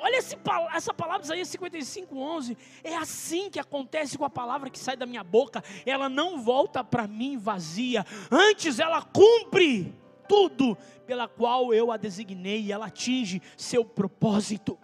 [0.01, 0.35] Olha esse,
[0.73, 2.57] essa palavra Isaías 55, 11.
[2.83, 5.63] É assim que acontece com a palavra que sai da minha boca.
[5.85, 8.03] Ela não volta para mim vazia.
[8.31, 9.93] Antes ela cumpre
[10.27, 14.75] tudo pela qual eu a designei e ela atinge seu propósito.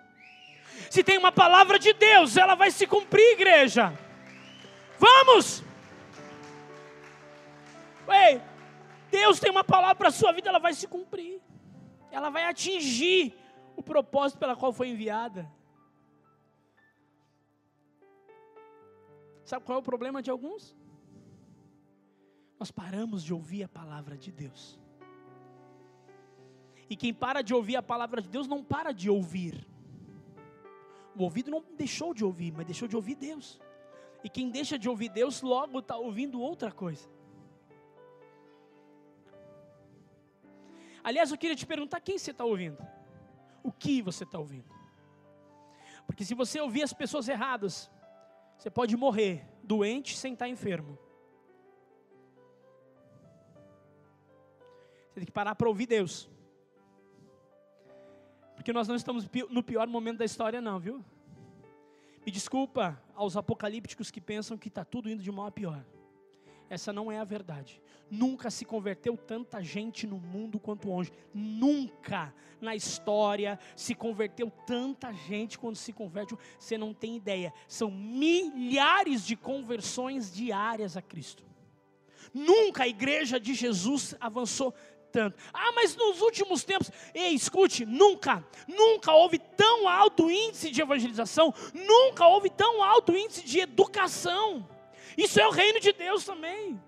[0.87, 3.97] Se tem uma palavra de Deus, ela vai se cumprir, igreja.
[4.99, 5.63] Vamos!
[8.07, 8.39] Ei,
[9.09, 11.41] Deus tem uma palavra para a sua vida, ela vai se cumprir.
[12.11, 13.35] Ela vai atingir
[13.77, 15.49] o propósito pela qual foi enviada.
[19.45, 20.75] Sabe qual é o problema de alguns?
[22.59, 24.79] Nós paramos de ouvir a palavra de Deus.
[26.89, 29.65] E quem para de ouvir a palavra de Deus não para de ouvir.
[31.15, 33.59] O ouvido não deixou de ouvir, mas deixou de ouvir Deus.
[34.23, 37.07] E quem deixa de ouvir Deus, logo está ouvindo outra coisa.
[41.03, 42.96] Aliás, eu queria te perguntar: quem você está ouvindo?
[43.67, 44.73] O que você está ouvindo.
[46.05, 47.91] Porque se você ouvir as pessoas erradas,
[48.57, 50.97] você pode morrer doente sem estar enfermo.
[55.09, 56.29] Você tem que parar para ouvir Deus.
[58.55, 61.03] Porque nós não estamos no pior momento da história, não, viu?
[62.25, 65.85] Me desculpa aos apocalípticos que pensam que está tudo indo de mal a pior.
[66.69, 67.81] Essa não é a verdade.
[68.09, 71.11] Nunca se converteu tanta gente no mundo quanto hoje.
[71.33, 76.35] Nunca na história se converteu tanta gente quando se converte.
[76.57, 77.53] Você não tem ideia.
[77.67, 81.43] São milhares de conversões diárias a Cristo.
[82.33, 84.73] Nunca a igreja de Jesus avançou
[85.11, 85.37] tanto.
[85.53, 91.53] Ah, mas nos últimos tempos, ei, escute, nunca, nunca houve tão alto índice de evangelização,
[91.73, 94.67] nunca houve tão alto índice de educação.
[95.17, 96.79] Isso é o reino de Deus também.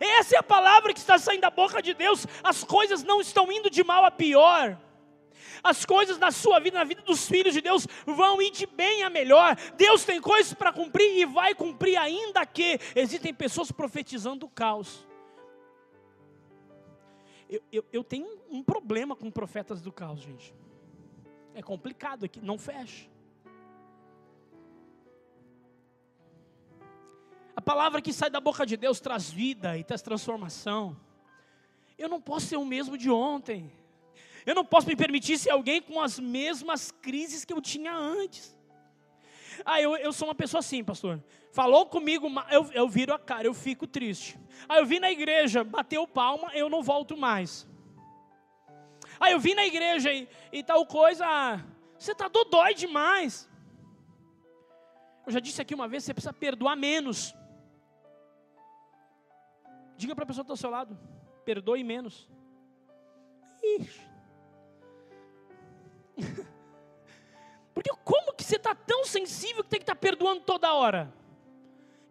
[0.00, 2.26] Essa é a palavra que está saindo da boca de Deus.
[2.42, 4.78] As coisas não estão indo de mal a pior.
[5.62, 9.02] As coisas na sua vida, na vida dos filhos de Deus, vão ir de bem
[9.02, 9.56] a melhor.
[9.76, 15.06] Deus tem coisas para cumprir e vai cumprir, ainda que existem pessoas profetizando o caos.
[17.48, 20.54] Eu, eu, eu tenho um problema com profetas do caos, gente.
[21.54, 23.08] É complicado aqui, não fecha.
[27.56, 30.96] A palavra que sai da boca de Deus traz vida e traz transformação.
[31.96, 33.72] Eu não posso ser o mesmo de ontem.
[34.44, 38.54] Eu não posso me permitir ser alguém com as mesmas crises que eu tinha antes.
[39.64, 41.22] Ah, eu, eu sou uma pessoa assim, pastor.
[41.52, 44.38] Falou comigo, eu, eu viro a cara, eu fico triste.
[44.68, 47.66] Ah, eu vim na igreja, bateu palma, eu não volto mais.
[49.20, 51.60] Ah, eu vim na igreja e, e tal coisa, ah,
[51.96, 53.48] você está dodói demais.
[55.24, 57.34] Eu já disse aqui uma vez, você precisa perdoar menos.
[59.96, 60.98] Diga para a pessoa está ao seu lado:
[61.44, 62.28] perdoe menos.
[63.62, 64.00] Ixi.
[67.74, 71.12] Porque como que você está tão sensível que tem que estar tá perdoando toda hora?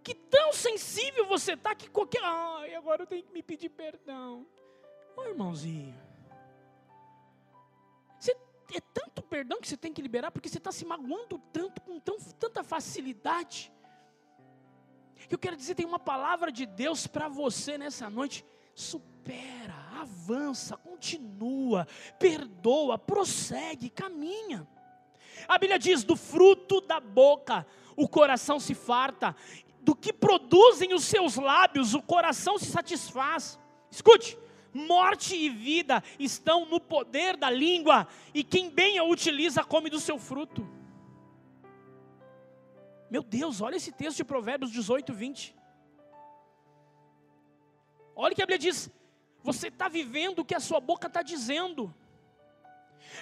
[0.04, 2.22] Que tão sensível você está que qualquer.
[2.24, 4.46] Ai, agora eu tenho que me pedir perdão.
[5.16, 5.98] Ô irmãozinho.
[8.20, 8.36] Você,
[8.74, 12.00] é tanto perdão que você tem que liberar porque você está se magoando tanto, com
[12.00, 13.72] tão, tanta facilidade.
[15.28, 18.46] Que eu quero dizer, tem uma palavra de Deus para você nessa noite.
[18.76, 21.88] Supera, avança, continua,
[22.20, 24.68] perdoa, prossegue, caminha.
[25.48, 29.36] A Bíblia diz: do fruto da boca o coração se farta,
[29.82, 33.60] do que produzem os seus lábios o coração se satisfaz.
[33.92, 34.38] Escute,
[34.74, 40.00] morte e vida estão no poder da língua, e quem bem a utiliza come do
[40.00, 40.68] seu fruto.
[43.14, 45.56] Meu Deus, olha esse texto de Provérbios 18, 20.
[48.16, 48.90] Olha o que a Bíblia diz:
[49.44, 51.94] você está vivendo o que a sua boca está dizendo.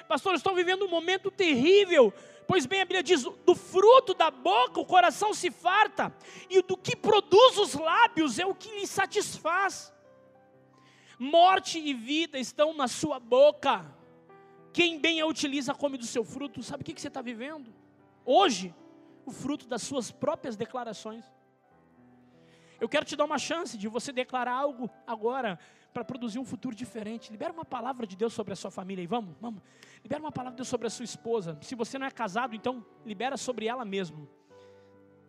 [0.07, 2.13] Pastor, estou vivendo um momento terrível.
[2.47, 6.15] Pois bem, a Bíblia diz: do fruto da boca o coração se farta,
[6.49, 9.93] e do que produz os lábios é o que lhe satisfaz.
[11.19, 13.85] Morte e vida estão na sua boca.
[14.71, 16.63] Quem bem a utiliza come do seu fruto.
[16.63, 17.73] Sabe o que você está vivendo?
[18.25, 18.73] Hoje,
[19.25, 21.25] o fruto das suas próprias declarações.
[22.79, 25.59] Eu quero te dar uma chance de você declarar algo agora
[25.93, 27.31] para produzir um futuro diferente.
[27.31, 29.61] Libera uma palavra de Deus sobre a sua família e vamos, vamos.
[30.03, 31.57] Libera uma palavra de Deus sobre a sua esposa.
[31.61, 34.27] Se você não é casado, então libera sobre ela mesmo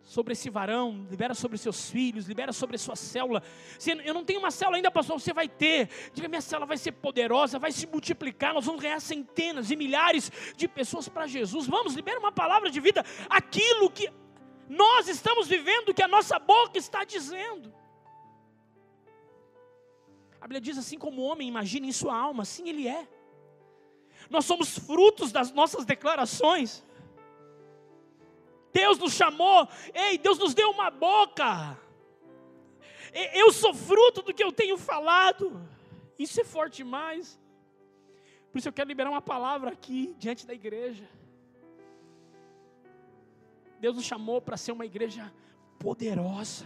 [0.03, 3.41] sobre esse varão, libera sobre seus filhos, libera sobre sua célula.
[3.79, 5.89] Se eu não tenho uma célula ainda, pastor, você vai ter.
[6.13, 10.31] Diga, minha célula vai ser poderosa, vai se multiplicar, nós vamos ganhar centenas e milhares
[10.57, 11.67] de pessoas para Jesus.
[11.67, 14.11] Vamos, libera uma palavra de vida, aquilo que
[14.67, 17.73] nós estamos vivendo, que a nossa boca está dizendo.
[20.39, 23.07] A Bíblia diz assim como o homem imagina em sua alma, assim ele é.
[24.29, 26.83] Nós somos frutos das nossas declarações.
[28.73, 31.79] Deus nos chamou, ei, Deus nos deu uma boca.
[33.33, 35.61] Eu sou fruto do que eu tenho falado.
[36.17, 37.39] Isso é forte demais.
[38.51, 41.07] Por isso eu quero liberar uma palavra aqui diante da igreja.
[43.79, 45.31] Deus nos chamou para ser uma igreja
[45.77, 46.65] poderosa,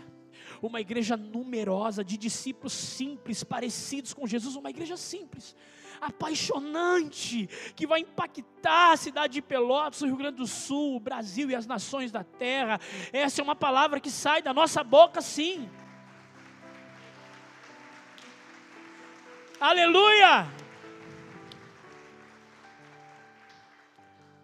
[0.62, 5.56] uma igreja numerosa, de discípulos simples, parecidos com Jesus, uma igreja simples
[6.02, 11.50] apaixonante, que vai impactar a cidade de Pelotas, o Rio Grande do Sul, o Brasil
[11.50, 12.80] e as nações da terra.
[13.12, 15.70] Essa é uma palavra que sai da nossa boca, sim.
[19.60, 20.48] Aleluia!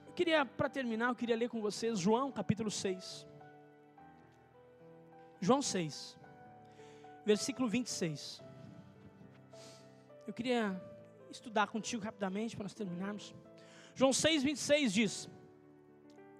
[0.07, 3.27] Eu queria, para terminar, eu queria ler com vocês João capítulo 6.
[5.39, 6.17] João 6,
[7.25, 8.41] versículo 26.
[10.25, 10.81] Eu queria
[11.35, 13.33] estudar contigo rapidamente para nós terminarmos.
[13.95, 15.29] João 6, 26 diz: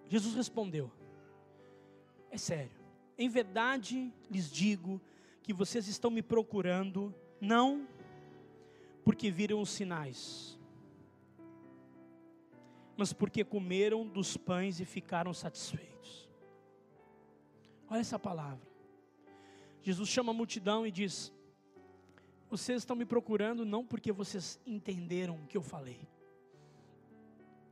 [0.07, 0.91] Jesus respondeu:
[2.29, 2.77] É sério,
[3.17, 5.01] em verdade lhes digo
[5.41, 7.87] que vocês estão me procurando, não
[9.03, 10.57] porque viram os sinais,
[12.95, 16.29] mas porque comeram dos pães e ficaram satisfeitos.
[17.89, 18.73] Olha essa palavra.
[19.81, 21.31] Jesus chama a multidão e diz:
[22.57, 26.07] vocês estão me procurando não porque vocês entenderam o que eu falei.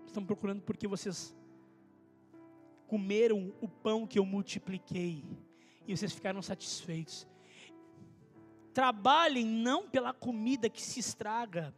[0.07, 1.35] Estão me procurando porque vocês
[2.87, 5.23] comeram o pão que eu multipliquei
[5.87, 7.27] e vocês ficaram satisfeitos.
[8.73, 11.75] Trabalhem não pela comida que se estraga,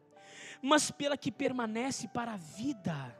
[0.62, 3.20] mas pela que permanece para a vida.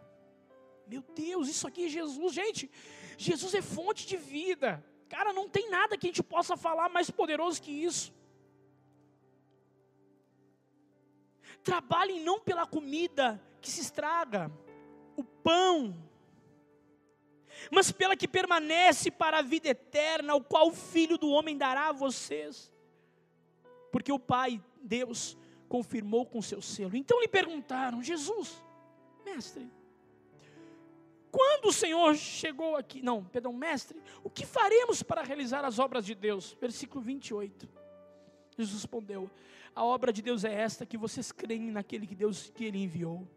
[0.88, 2.72] Meu Deus, isso aqui é Jesus, gente.
[3.18, 4.82] Jesus é fonte de vida.
[5.10, 8.14] Cara, não tem nada que a gente possa falar mais poderoso que isso.
[11.64, 14.52] Trabalhem não pela comida que se estraga,
[15.16, 15.96] o pão,
[17.72, 21.90] mas pela que permanece para a vida eterna, o qual o Filho do Homem dará
[21.90, 22.72] a vocês.
[23.92, 25.38] Porque o Pai, Deus,
[25.70, 26.96] confirmou com seu selo.
[26.96, 28.62] Então lhe perguntaram: Jesus,
[29.24, 29.70] mestre,
[31.32, 33.02] quando o Senhor chegou aqui?
[33.02, 36.58] Não, perdão, mestre, o que faremos para realizar as obras de Deus?
[36.60, 37.70] Versículo 28.
[38.58, 39.30] Jesus respondeu:
[39.76, 43.28] a obra de Deus é esta, que vocês creem naquele que Deus que Ele enviou.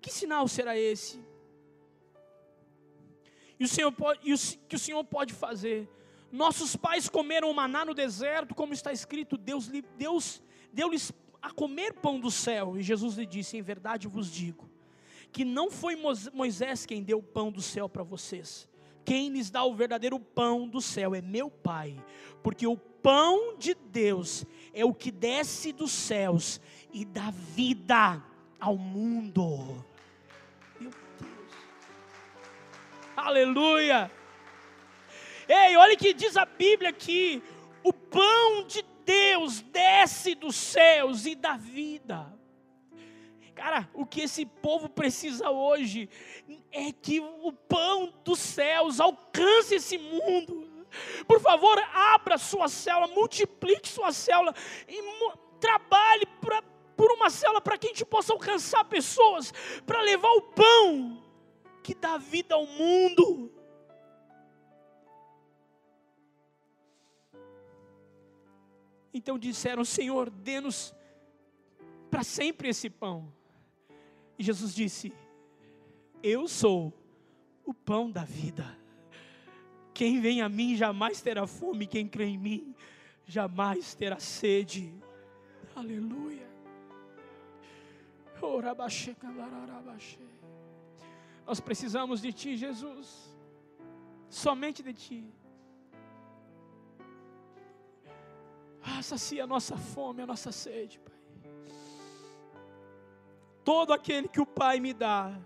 [0.00, 1.20] Que sinal será esse?
[3.58, 5.88] E o Senhor pode, e o, que o Senhor pode fazer?
[6.30, 11.12] Nossos pais comeram maná no deserto, como está escrito, Deus, Deus deu-lhes
[11.42, 12.78] a comer pão do céu.
[12.78, 14.68] E Jesus lhe disse: Em verdade vos digo,
[15.32, 15.96] que não foi
[16.32, 18.68] Moisés quem deu o pão do céu para vocês,
[19.08, 21.96] quem lhes dá o verdadeiro pão do céu é meu Pai,
[22.42, 24.44] porque o pão de Deus
[24.74, 26.60] é o que desce dos céus
[26.92, 28.22] e dá vida
[28.60, 29.82] ao mundo.
[30.78, 31.52] Meu Deus.
[33.16, 34.10] Aleluia.
[35.48, 37.42] Ei, olha que diz a Bíblia aqui:
[37.82, 42.37] o pão de Deus desce dos céus e dá vida.
[43.58, 46.08] Cara, o que esse povo precisa hoje
[46.70, 50.86] é que o pão dos céus alcance esse mundo.
[51.26, 54.54] Por favor, abra sua célula, multiplique sua célula
[54.86, 55.02] e
[55.58, 56.62] trabalhe pra,
[56.96, 59.52] por uma célula para que a gente possa alcançar pessoas,
[59.84, 61.20] para levar o pão
[61.82, 63.52] que dá vida ao mundo.
[69.12, 70.94] Então disseram: Senhor, dê-nos
[72.08, 73.36] para sempre esse pão.
[74.38, 75.12] E Jesus disse:
[76.22, 76.92] Eu sou
[77.64, 78.78] o pão da vida.
[79.92, 82.74] Quem vem a mim jamais terá fome, quem crê em mim
[83.26, 84.94] jamais terá sede.
[85.74, 86.48] Aleluia.
[91.44, 93.36] Nós precisamos de Ti, Jesus.
[94.28, 95.24] Somente de Ti.
[98.80, 101.17] Ah, sacia a nossa fome, a nossa sede, Pai
[103.68, 105.38] todo aquele que o Pai me dá.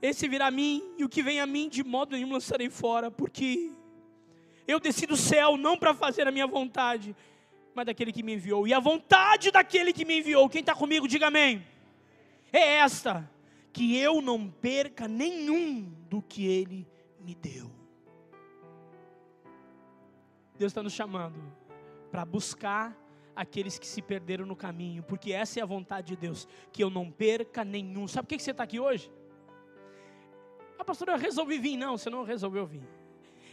[0.00, 3.10] Esse virá a mim, e o que vem a mim, de modo nenhum lançarei fora,
[3.10, 3.72] porque
[4.64, 7.16] eu desci do céu não para fazer a minha vontade,
[7.74, 8.64] mas daquele que me enviou.
[8.64, 11.66] E a vontade daquele que me enviou, quem está comigo, diga amém.
[12.52, 13.28] É esta,
[13.72, 16.86] que eu não perca nenhum do que ele
[17.18, 17.68] me deu.
[20.56, 21.42] Deus está nos chamando
[22.08, 22.99] para buscar
[23.40, 26.90] aqueles que se perderam no caminho, porque essa é a vontade de Deus, que eu
[26.90, 28.06] não perca nenhum.
[28.06, 29.10] Sabe por que você está aqui hoje?
[30.78, 31.74] Ah, pastor, eu resolvi vir.
[31.78, 32.86] Não, você não resolveu vir.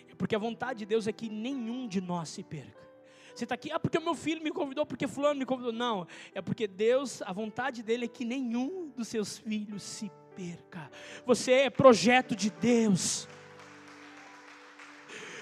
[0.09, 2.85] É porque a vontade de Deus é que nenhum de nós se perca.
[3.33, 5.71] Você está aqui, ah, porque meu filho me convidou, porque fulano me convidou.
[5.71, 10.91] Não, é porque Deus, a vontade dele é que nenhum dos seus filhos se perca.
[11.25, 13.25] Você é projeto de Deus.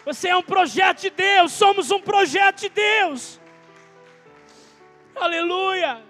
[0.05, 3.39] Você é um projeto de Deus, somos um projeto de Deus.
[5.15, 6.03] Aleluia!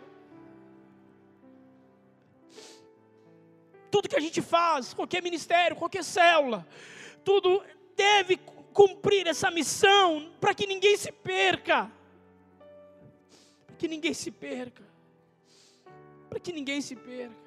[3.91, 6.67] Tudo que a gente faz, qualquer ministério, qualquer célula,
[7.23, 7.63] tudo
[7.95, 8.37] deve
[8.73, 11.91] cumprir essa missão para que ninguém se perca.
[13.65, 14.83] Para que ninguém se perca.
[16.29, 17.45] Para que ninguém se perca.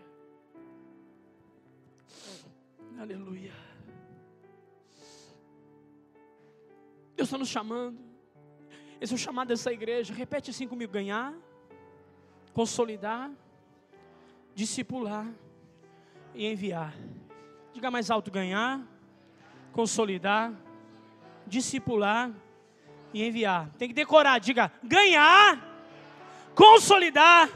[2.99, 3.53] Aleluia.
[7.15, 7.99] Deus está nos chamando.
[9.01, 10.15] Esse é o chamado dessa igreja.
[10.15, 11.35] Repete assim comigo: ganhar
[12.59, 13.31] consolidar,
[14.53, 15.33] discipular
[16.35, 16.93] e enviar.
[17.73, 18.85] Diga mais alto: ganhar,
[19.73, 20.53] consolidar,
[21.47, 22.33] discipular
[23.15, 23.71] e enviar.
[23.79, 25.57] Tem que decorar, diga ganhar,
[26.53, 27.49] consolidar,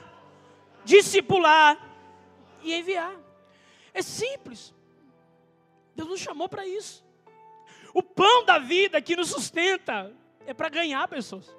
[0.85, 1.77] discipular
[2.63, 3.17] e enviar.
[3.93, 4.73] É simples.
[5.97, 7.05] Deus nos chamou para isso.
[7.93, 10.15] O pão da vida que nos sustenta
[10.47, 11.53] é para ganhar pessoas.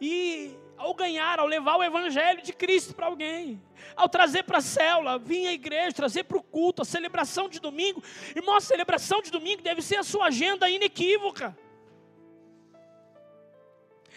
[0.00, 3.62] E ao ganhar, ao levar o evangelho de Cristo para alguém,
[3.96, 7.60] ao trazer para a célula, vir à igreja, trazer para o culto, a celebração de
[7.60, 8.02] domingo.
[8.34, 11.56] Irmão, a celebração de domingo deve ser a sua agenda inequívoca.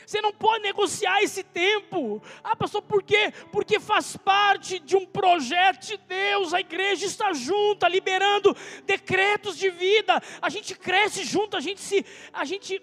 [0.05, 2.21] Você não pode negociar esse tempo.
[2.41, 3.33] Ah, pastor, por quê?
[3.51, 6.53] Porque faz parte de um projeto de Deus.
[6.53, 8.55] A igreja está junta, liberando
[8.85, 10.21] decretos de vida.
[10.41, 12.81] A gente cresce junto, a gente se, a gente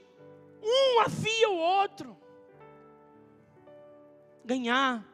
[0.62, 2.23] um afia o outro
[4.44, 5.04] ganhar.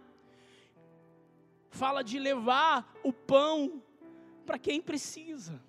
[1.70, 3.82] Fala de levar o pão
[4.44, 5.60] para quem precisa.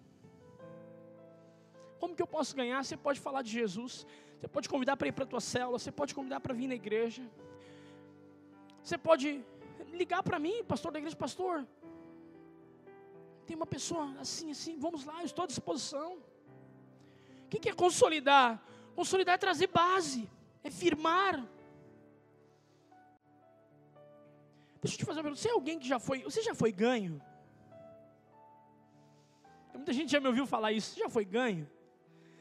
[2.00, 2.84] Como que eu posso ganhar?
[2.84, 4.08] Você pode falar de Jesus.
[4.40, 5.78] Você pode convidar para ir para a tua célula.
[5.78, 7.24] Você pode convidar para vir na igreja.
[8.84, 9.46] Você pode
[9.94, 11.68] ligar para mim, pastor da igreja, pastor.
[13.46, 16.18] Tem uma pessoa assim, assim, vamos lá, eu estou à disposição.
[17.46, 18.64] O que é consolidar?
[18.96, 20.30] Consolidar é trazer base,
[20.64, 21.46] é firmar.
[24.82, 25.42] Deixa eu te fazer uma pergunta.
[25.42, 26.24] Você é alguém que já foi.
[26.24, 27.22] Você já foi ganho?
[29.74, 30.94] Muita gente já me ouviu falar isso.
[30.94, 31.70] Você já foi ganho?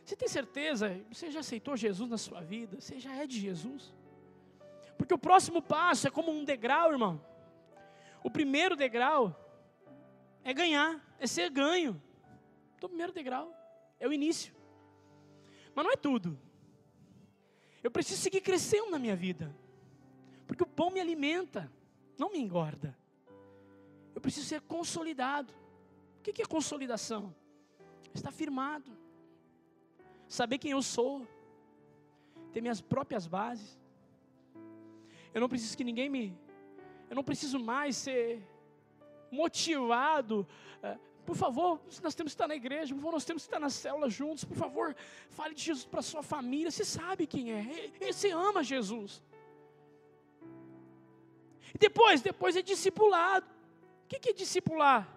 [0.04, 1.00] Você tem certeza?
[1.12, 2.80] Você já aceitou Jesus na sua vida?
[2.80, 3.94] Você já é de Jesus?
[4.96, 7.24] Porque o próximo passo é como um degrau, irmão.
[8.22, 9.34] O primeiro degrau
[10.42, 12.02] é ganhar, é ser ganho.
[12.76, 13.54] Então, o primeiro degrau
[13.98, 14.54] é o início.
[15.74, 16.38] Mas não é tudo.
[17.82, 19.54] Eu preciso seguir crescendo na minha vida.
[20.46, 21.70] Porque o pão me alimenta
[22.20, 22.96] não me engorda.
[24.14, 25.52] Eu preciso ser consolidado.
[26.18, 27.34] O que é consolidação?
[28.14, 28.90] Está firmado.
[30.28, 31.26] Saber quem eu sou.
[32.52, 33.80] Ter minhas próprias bases.
[35.32, 36.38] Eu não preciso que ninguém me.
[37.08, 38.42] Eu não preciso mais ser
[39.30, 40.46] motivado.
[40.82, 43.60] Eh, por favor, nós temos que estar na igreja, por favor, nós temos que estar
[43.60, 44.44] na célula juntos.
[44.44, 44.94] Por favor,
[45.30, 46.70] fale de Jesus para sua família.
[46.70, 47.90] Você sabe quem é.
[48.12, 49.22] Você ama Jesus.
[51.74, 53.46] E depois, depois é discipulado.
[54.04, 55.08] O que é discipular?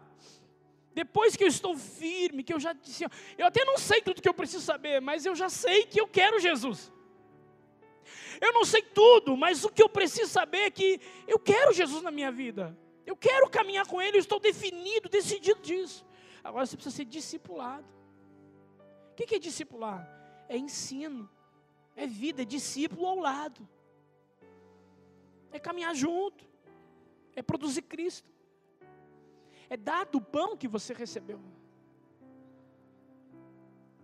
[0.93, 3.05] Depois que eu estou firme, que eu já disse,
[3.37, 6.07] eu até não sei tudo que eu preciso saber, mas eu já sei que eu
[6.07, 6.91] quero Jesus.
[8.39, 12.03] Eu não sei tudo, mas o que eu preciso saber é que eu quero Jesus
[12.03, 12.77] na minha vida.
[13.05, 16.05] Eu quero caminhar com Ele, eu estou definido, decidido disso.
[16.43, 17.87] Agora você precisa ser discipulado.
[19.11, 20.07] O que é discipular?
[20.47, 21.29] É ensino,
[21.95, 23.67] é vida, é discípulo ao lado,
[25.53, 26.43] é caminhar junto,
[27.35, 28.33] é produzir Cristo
[29.73, 31.39] é dar do pão que você recebeu.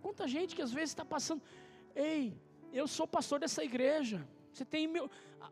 [0.02, 1.44] Quanta gente que às vezes está passando,
[1.96, 2.36] ei,
[2.74, 4.28] eu sou pastor dessa igreja.
[4.52, 5.10] Você tem meu,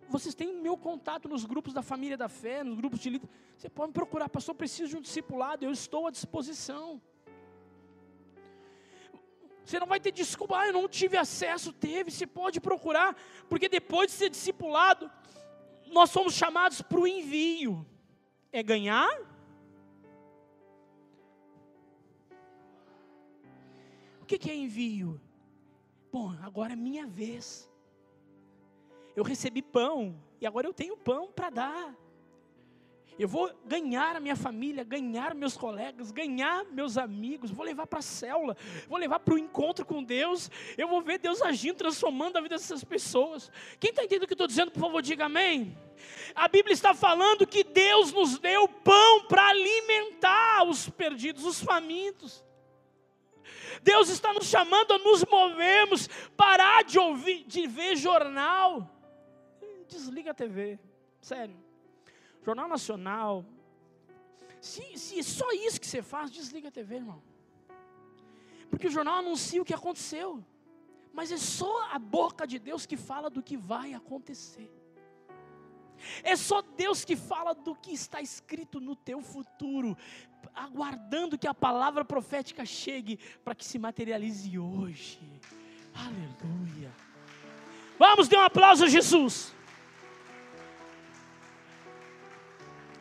[0.10, 3.30] vocês têm meu contato nos grupos da família da fé, nos grupos de líder.
[3.56, 7.00] Você pode me procurar, pastor, preciso de um discipulado, eu estou à disposição.
[9.64, 13.16] Você não vai ter desculpa, ah, eu não tive acesso, teve, você pode procurar,
[13.50, 15.12] porque depois de ser discipulado,
[15.92, 17.86] nós somos chamados para o envio.
[18.52, 19.28] É ganhar
[24.28, 25.20] que, que é envio?
[26.12, 27.72] Bom, agora é minha vez.
[29.16, 31.96] Eu recebi pão e agora eu tenho pão para dar.
[33.20, 38.00] Eu vou ganhar a minha família, ganhar meus colegas, ganhar meus amigos, vou levar para
[38.00, 38.56] a célula,
[38.88, 42.56] vou levar para o encontro com Deus, eu vou ver Deus agindo, transformando a vida
[42.56, 43.52] dessas pessoas.
[43.80, 45.76] Quem está entendendo o que eu estou dizendo, por favor, diga amém.
[46.36, 52.46] A Bíblia está falando que Deus nos deu pão para alimentar os perdidos, os famintos.
[53.82, 58.88] Deus está nos chamando a nos movermos, parar de ouvir, de ver jornal.
[59.88, 60.80] Desliga a TV,
[61.22, 61.67] sério.
[62.48, 63.46] Jornal Nacional.
[64.62, 67.22] Se, se é só isso que você faz, desliga a TV, irmão.
[68.70, 70.42] Porque o jornal anuncia o que aconteceu.
[71.14, 74.72] Mas é só a boca de Deus que fala do que vai acontecer.
[76.24, 79.98] É só Deus que fala do que está escrito no teu futuro,
[80.54, 85.20] aguardando que a palavra profética chegue para que se materialize hoje.
[85.94, 86.94] Aleluia.
[88.00, 89.57] Vamos, dê um aplauso a Jesus.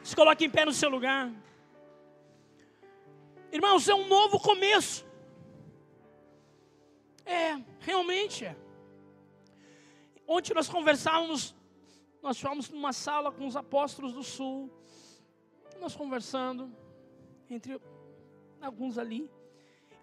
[0.06, 1.32] Se coloque em pé no seu lugar.
[3.50, 5.04] Irmãos, é um novo começo.
[7.24, 8.56] É, realmente é.
[10.28, 11.56] Ontem nós conversávamos
[12.22, 14.70] nós fomos numa sala com os apóstolos do sul,
[15.80, 16.72] nós conversando,
[17.50, 17.80] entre
[18.60, 19.28] alguns ali,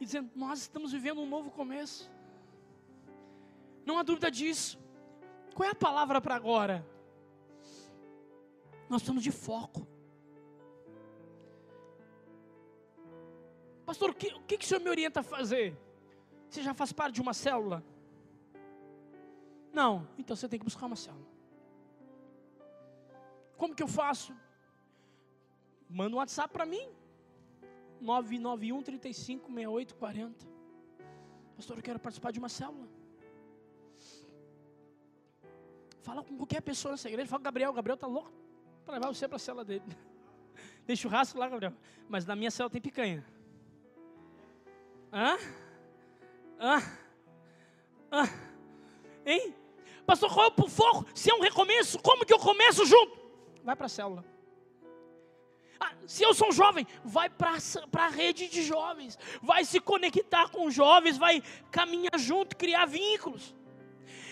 [0.02, 2.12] e dizendo: Nós estamos vivendo um novo começo.
[3.86, 4.78] Não há dúvida disso.
[5.54, 6.86] Qual é a palavra para agora?
[8.90, 9.93] Nós estamos de foco.
[13.86, 15.78] Pastor, o que, o que o senhor me orienta a fazer?
[16.50, 17.84] Você já faz parte de uma célula?
[19.72, 21.26] Não, então você tem que buscar uma célula.
[23.58, 24.36] Como que eu faço?
[25.90, 26.88] Manda um WhatsApp para mim.
[28.00, 30.46] 991 35 68 40.
[31.56, 32.88] Pastor, eu quero participar de uma célula.
[36.02, 37.30] Fala com qualquer pessoa nessa igreja.
[37.30, 37.74] Fala com Gabriel.
[37.74, 38.32] Gabriel está louco
[38.86, 39.86] para levar você para a célula dele.
[40.86, 41.74] Tem churrasco lá, Gabriel.
[42.10, 43.26] Mas na minha célula tem picanha.
[45.14, 45.38] Hã?
[46.60, 46.82] Hã?
[48.12, 48.30] Hã?
[49.26, 49.56] Hein?
[50.06, 51.06] Pastor, qual é o foco?
[51.14, 53.24] Se é um recomeço, como que eu começo junto?
[53.64, 54.26] vai para a célula.
[55.80, 57.58] Ah, se eu sou jovem, vai para
[57.98, 61.42] a rede de jovens, vai se conectar com jovens, vai
[61.72, 63.56] caminhar junto, criar vínculos.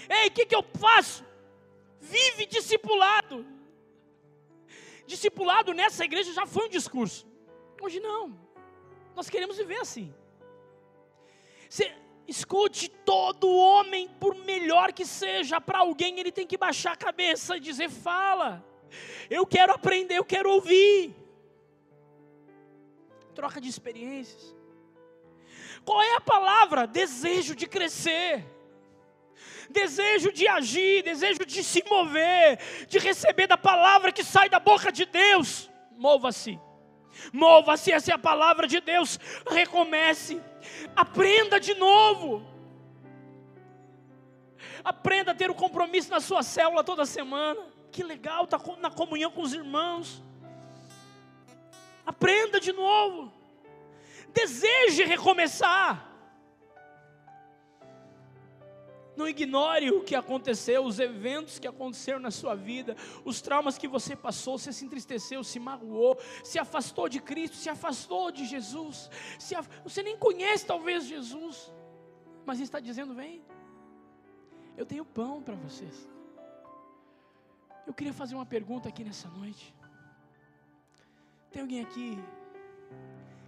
[0.10, 1.26] Ei, o que, que eu faço?
[2.00, 3.46] Vive discipulado.
[5.06, 7.26] Discipulado nessa igreja já foi um discurso.
[7.82, 8.38] Hoje não.
[9.16, 10.14] Nós queremos viver assim.
[11.72, 11.90] Você,
[12.28, 17.56] escute, todo homem, por melhor que seja, para alguém ele tem que baixar a cabeça
[17.56, 18.62] e dizer: fala.
[19.30, 21.16] Eu quero aprender, eu quero ouvir.
[23.34, 24.54] Troca de experiências.
[25.86, 26.86] Qual é a palavra?
[26.86, 28.46] Desejo de crescer.
[29.70, 34.92] Desejo de agir, desejo de se mover, de receber da palavra que sai da boca
[34.92, 35.72] de Deus.
[35.94, 36.60] Mova-se.
[37.32, 39.20] Mova-se, essa é a palavra de Deus.
[39.50, 40.42] Recomece.
[40.96, 42.46] Aprenda de novo.
[44.84, 48.90] Aprenda a ter o um compromisso na sua célula toda semana que legal, está na
[48.90, 50.24] comunhão com os irmãos.
[52.06, 53.32] Aprenda de novo.
[54.34, 56.10] Deseje recomeçar.
[59.22, 63.88] Não ignore o que aconteceu, os eventos que aconteceram na sua vida, os traumas que
[63.88, 69.12] você passou, você se entristeceu, se magoou, se afastou de Cristo, se afastou de Jesus.
[69.56, 69.70] Af...
[69.84, 71.72] Você nem conhece talvez Jesus,
[72.48, 73.44] mas está dizendo: vem,
[74.76, 76.10] eu tenho pão para vocês.
[77.86, 79.72] Eu queria fazer uma pergunta aqui nessa noite.
[81.52, 82.18] Tem alguém aqui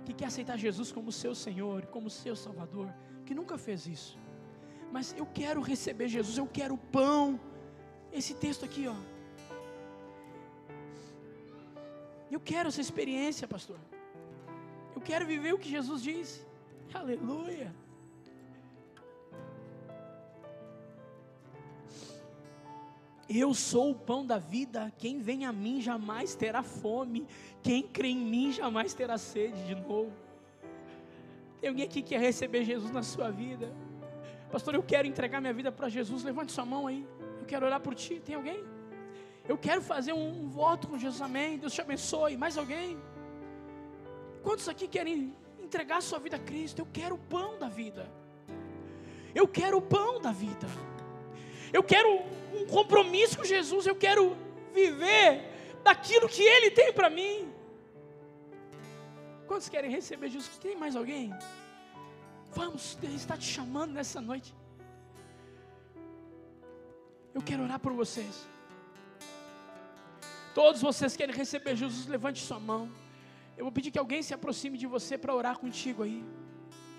[0.06, 2.94] que quer aceitar Jesus como seu Senhor, como seu Salvador,
[3.26, 4.20] que nunca fez isso?
[4.94, 7.40] Mas eu quero receber Jesus, eu quero pão.
[8.12, 8.96] Esse texto aqui, ó.
[12.30, 13.80] Eu quero essa experiência, pastor.
[14.96, 16.46] Eu quero viver o que Jesus disse.
[16.94, 17.74] Aleluia.
[23.28, 24.94] Eu sou o pão da vida.
[25.00, 27.26] Quem vem a mim jamais terá fome.
[27.64, 30.14] Quem crê em mim jamais terá sede de novo.
[31.60, 33.74] Tem alguém aqui que quer receber Jesus na sua vida?
[34.54, 36.24] Pastor, eu quero entregar minha vida para Jesus.
[36.24, 37.04] Levante sua mão aí.
[37.40, 38.22] Eu quero orar por ti.
[38.24, 38.64] Tem alguém?
[39.50, 41.22] Eu quero fazer um, um voto com Jesus.
[41.24, 41.58] Amém.
[41.58, 42.38] Deus te abençoe.
[42.38, 43.02] Mais alguém?
[44.44, 46.78] Quantos aqui querem entregar sua vida a Cristo?
[46.84, 48.08] Eu quero o pão da vida.
[49.34, 50.68] Eu quero o pão da vida.
[51.78, 52.10] Eu quero
[52.54, 53.88] um compromisso com Jesus.
[53.88, 54.38] Eu quero
[54.72, 55.50] viver
[55.84, 57.52] daquilo que Ele tem para mim.
[59.48, 60.60] Quantos querem receber Jesus?
[60.60, 61.34] Tem mais alguém?
[62.54, 64.54] Vamos, Deus está te chamando nessa noite.
[67.34, 68.48] Eu quero orar por vocês.
[70.54, 72.92] Todos vocês querem receber Jesus, levante sua mão.
[73.58, 76.24] Eu vou pedir que alguém se aproxime de você para orar contigo aí.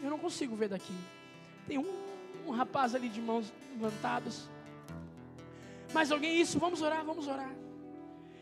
[0.03, 0.95] Eu não consigo ver daqui.
[1.69, 1.93] Tem um,
[2.47, 4.49] um rapaz ali de mãos levantadas.
[5.93, 6.41] Mais alguém?
[6.41, 7.53] Isso, vamos orar, vamos orar.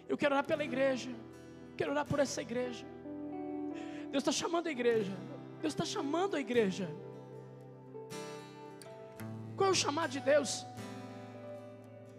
[0.08, 1.10] Eu quero orar pela igreja.
[1.76, 2.86] Quero orar por essa igreja.
[4.10, 5.12] Deus está chamando a igreja.
[5.62, 6.90] Deus está chamando a igreja.
[9.56, 10.66] Qual é o chamado de Deus?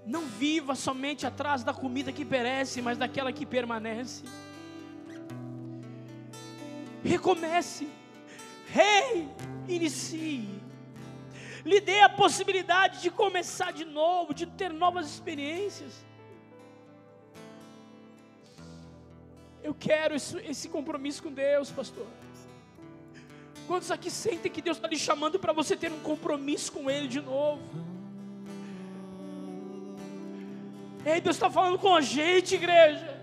[0.06, 4.24] Não viva somente atrás da comida que perece, mas daquela que permanece.
[7.04, 7.90] Recomece,
[9.68, 10.48] reinicie,
[11.66, 15.94] lhe dê a possibilidade de começar de novo, de ter novas experiências.
[19.62, 22.08] Eu quero esse, esse compromisso com Deus, pastor.
[23.68, 27.08] Quantos aqui sentem que Deus está lhe chamando para você ter um compromisso com Ele
[27.08, 27.62] de novo?
[31.06, 33.22] Ei, Deus está falando com a gente, igreja.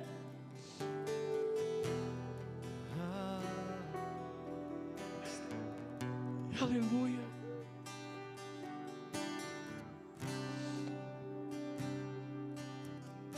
[6.61, 7.21] Aleluia.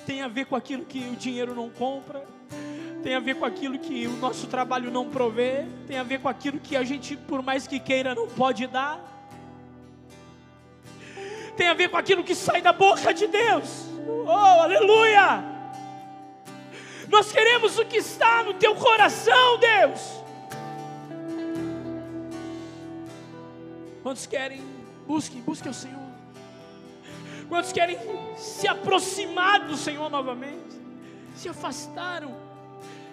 [0.04, 2.26] Tem a ver com aquilo que o dinheiro não compra
[3.02, 6.28] tem a ver com aquilo que o nosso trabalho não provê, tem a ver com
[6.28, 9.00] aquilo que a gente, por mais que queira, não pode dar,
[11.56, 13.86] tem a ver com aquilo que sai da boca de Deus.
[14.26, 15.44] Oh, aleluia!
[17.08, 20.22] Nós queremos o que está no teu coração, Deus.
[24.02, 24.62] Quantos querem?
[25.06, 26.00] Busque, busque o Senhor.
[27.48, 27.98] Quantos querem
[28.36, 30.80] se aproximar do Senhor novamente?
[31.34, 32.34] Se afastaram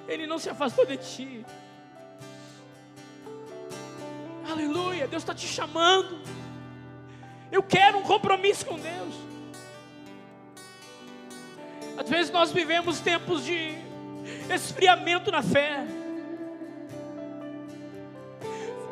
[0.09, 1.45] ele não se afastou de ti.
[4.49, 6.19] Aleluia, Deus está te chamando.
[7.51, 9.13] Eu quero um compromisso com Deus.
[11.95, 13.75] Às vezes nós vivemos tempos de
[14.51, 15.85] esfriamento na fé,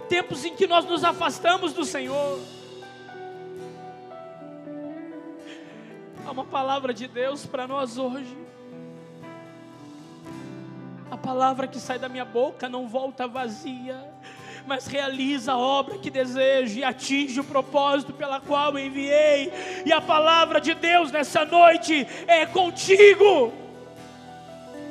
[0.07, 2.39] tempos em que nós nos afastamos do Senhor.
[6.25, 8.37] Há uma palavra de Deus para nós hoje.
[11.27, 14.01] Palavra que sai da minha boca não volta vazia,
[14.65, 19.51] mas realiza a obra que desejo e atinge o propósito pela qual enviei.
[19.85, 23.51] E a palavra de Deus nessa noite é contigo,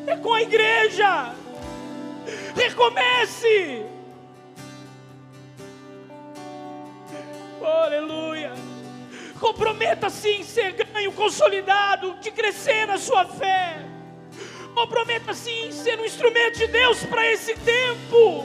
[0.06, 1.34] é com a igreja.
[2.54, 3.86] Recomece.
[7.62, 8.52] Oh, aleluia.
[9.40, 13.95] Comprometa-se em ser ganho, consolidado, de crescer na sua fé.
[14.76, 18.44] Comprometa-se em ser um instrumento de Deus para esse tempo.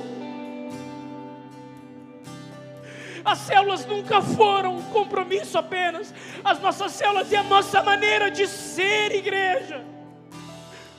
[3.25, 6.13] As células nunca foram um compromisso apenas.
[6.41, 9.83] As nossas células e a nossa maneira de ser igreja.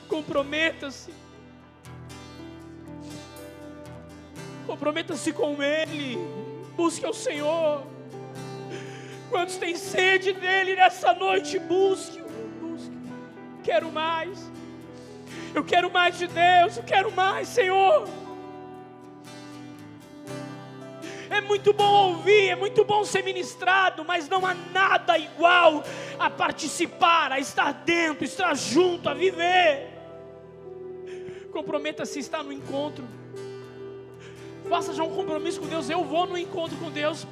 [0.07, 1.11] Comprometa-se.
[4.67, 6.19] Comprometa-se com Ele.
[6.75, 7.87] Busque o Senhor.
[9.31, 11.57] Quantos têm sede dele nessa noite?
[11.57, 12.21] Busque.
[12.61, 12.95] Busque.
[13.63, 14.53] Quero mais.
[15.53, 18.07] Eu quero mais de Deus, eu quero mais, Senhor.
[21.43, 25.83] muito bom ouvir, é muito bom ser ministrado, mas não há nada igual
[26.17, 29.89] a participar, a estar dentro, estar junto, a viver.
[31.51, 33.07] Comprometa-se a estar no encontro.
[34.67, 35.89] Faça já um compromisso com Deus.
[35.89, 37.27] Eu vou no encontro com Deus.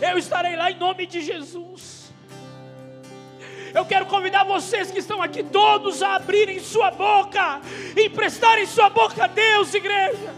[0.00, 2.03] Eu estarei lá em nome de Jesus.
[3.74, 7.60] Eu quero convidar vocês que estão aqui todos a abrirem sua boca,
[7.96, 10.32] emprestarem sua boca a Deus, igreja.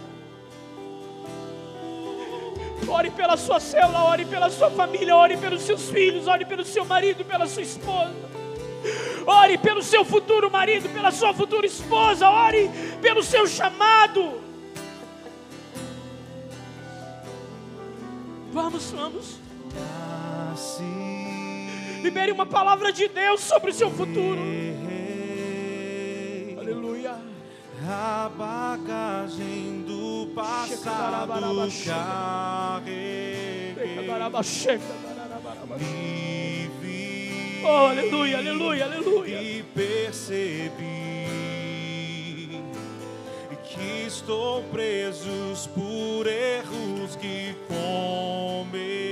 [2.89, 6.87] Ore pela sua célula, ore pela sua família, ore pelos seus filhos, ore pelo seu
[6.87, 8.15] marido, pela sua esposa.
[9.27, 12.71] Ore pelo seu futuro marido, pela sua futura esposa, ore
[13.03, 14.41] pelo seu chamado.
[18.51, 19.39] Vamos, vamos.
[22.07, 24.39] Libere uma palavra de Deus sobre o seu futuro.
[26.57, 27.17] Aleluia.
[27.85, 31.27] A bagagem do passado
[32.85, 33.51] carreguei.
[35.81, 36.71] Vi
[37.65, 39.43] Oh, aleluia, aleluia, aleluia.
[39.43, 40.77] e percebi
[43.65, 49.06] que estou presos por erros que cometi.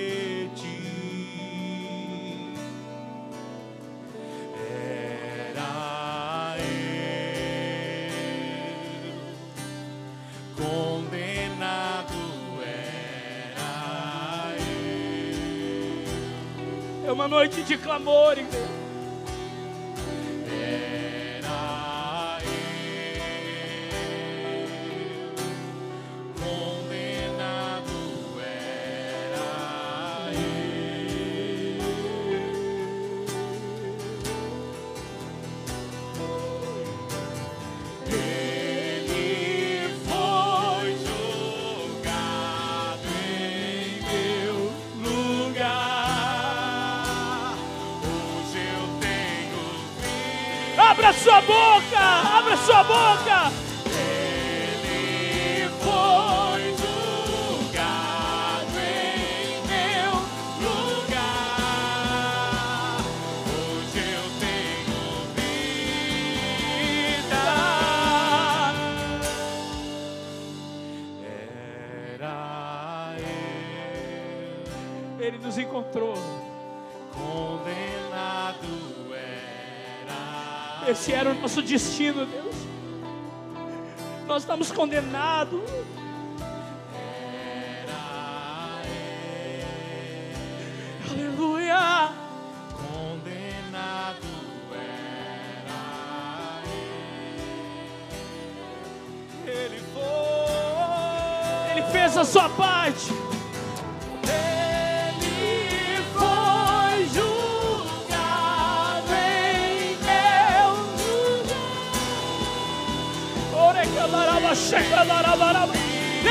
[17.14, 18.36] Uma noite de clamor,
[50.96, 53.50] Abra sua boca, abra sua boca.
[54.86, 60.12] Ele foi julgado em meu
[60.70, 61.58] lugar.
[63.50, 65.02] Hoje eu tenho
[65.34, 67.42] vida.
[72.14, 72.38] Era
[75.18, 76.14] eu Ele nos encontrou.
[80.94, 82.54] Esse era o nosso destino, Deus.
[84.28, 85.60] Nós estamos condenados.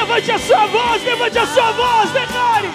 [0.04, 2.68] Levante a sua voz, levante a sua voz, declare.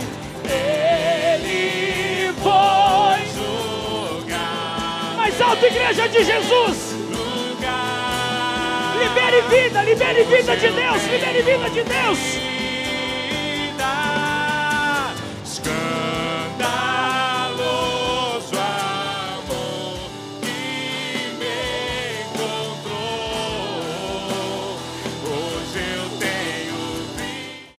[0.44, 6.96] Ele foi julgado Mais alto, igreja de Jesus.
[8.98, 12.47] Libere vida, libere vida de Deus, libere vida de Deus.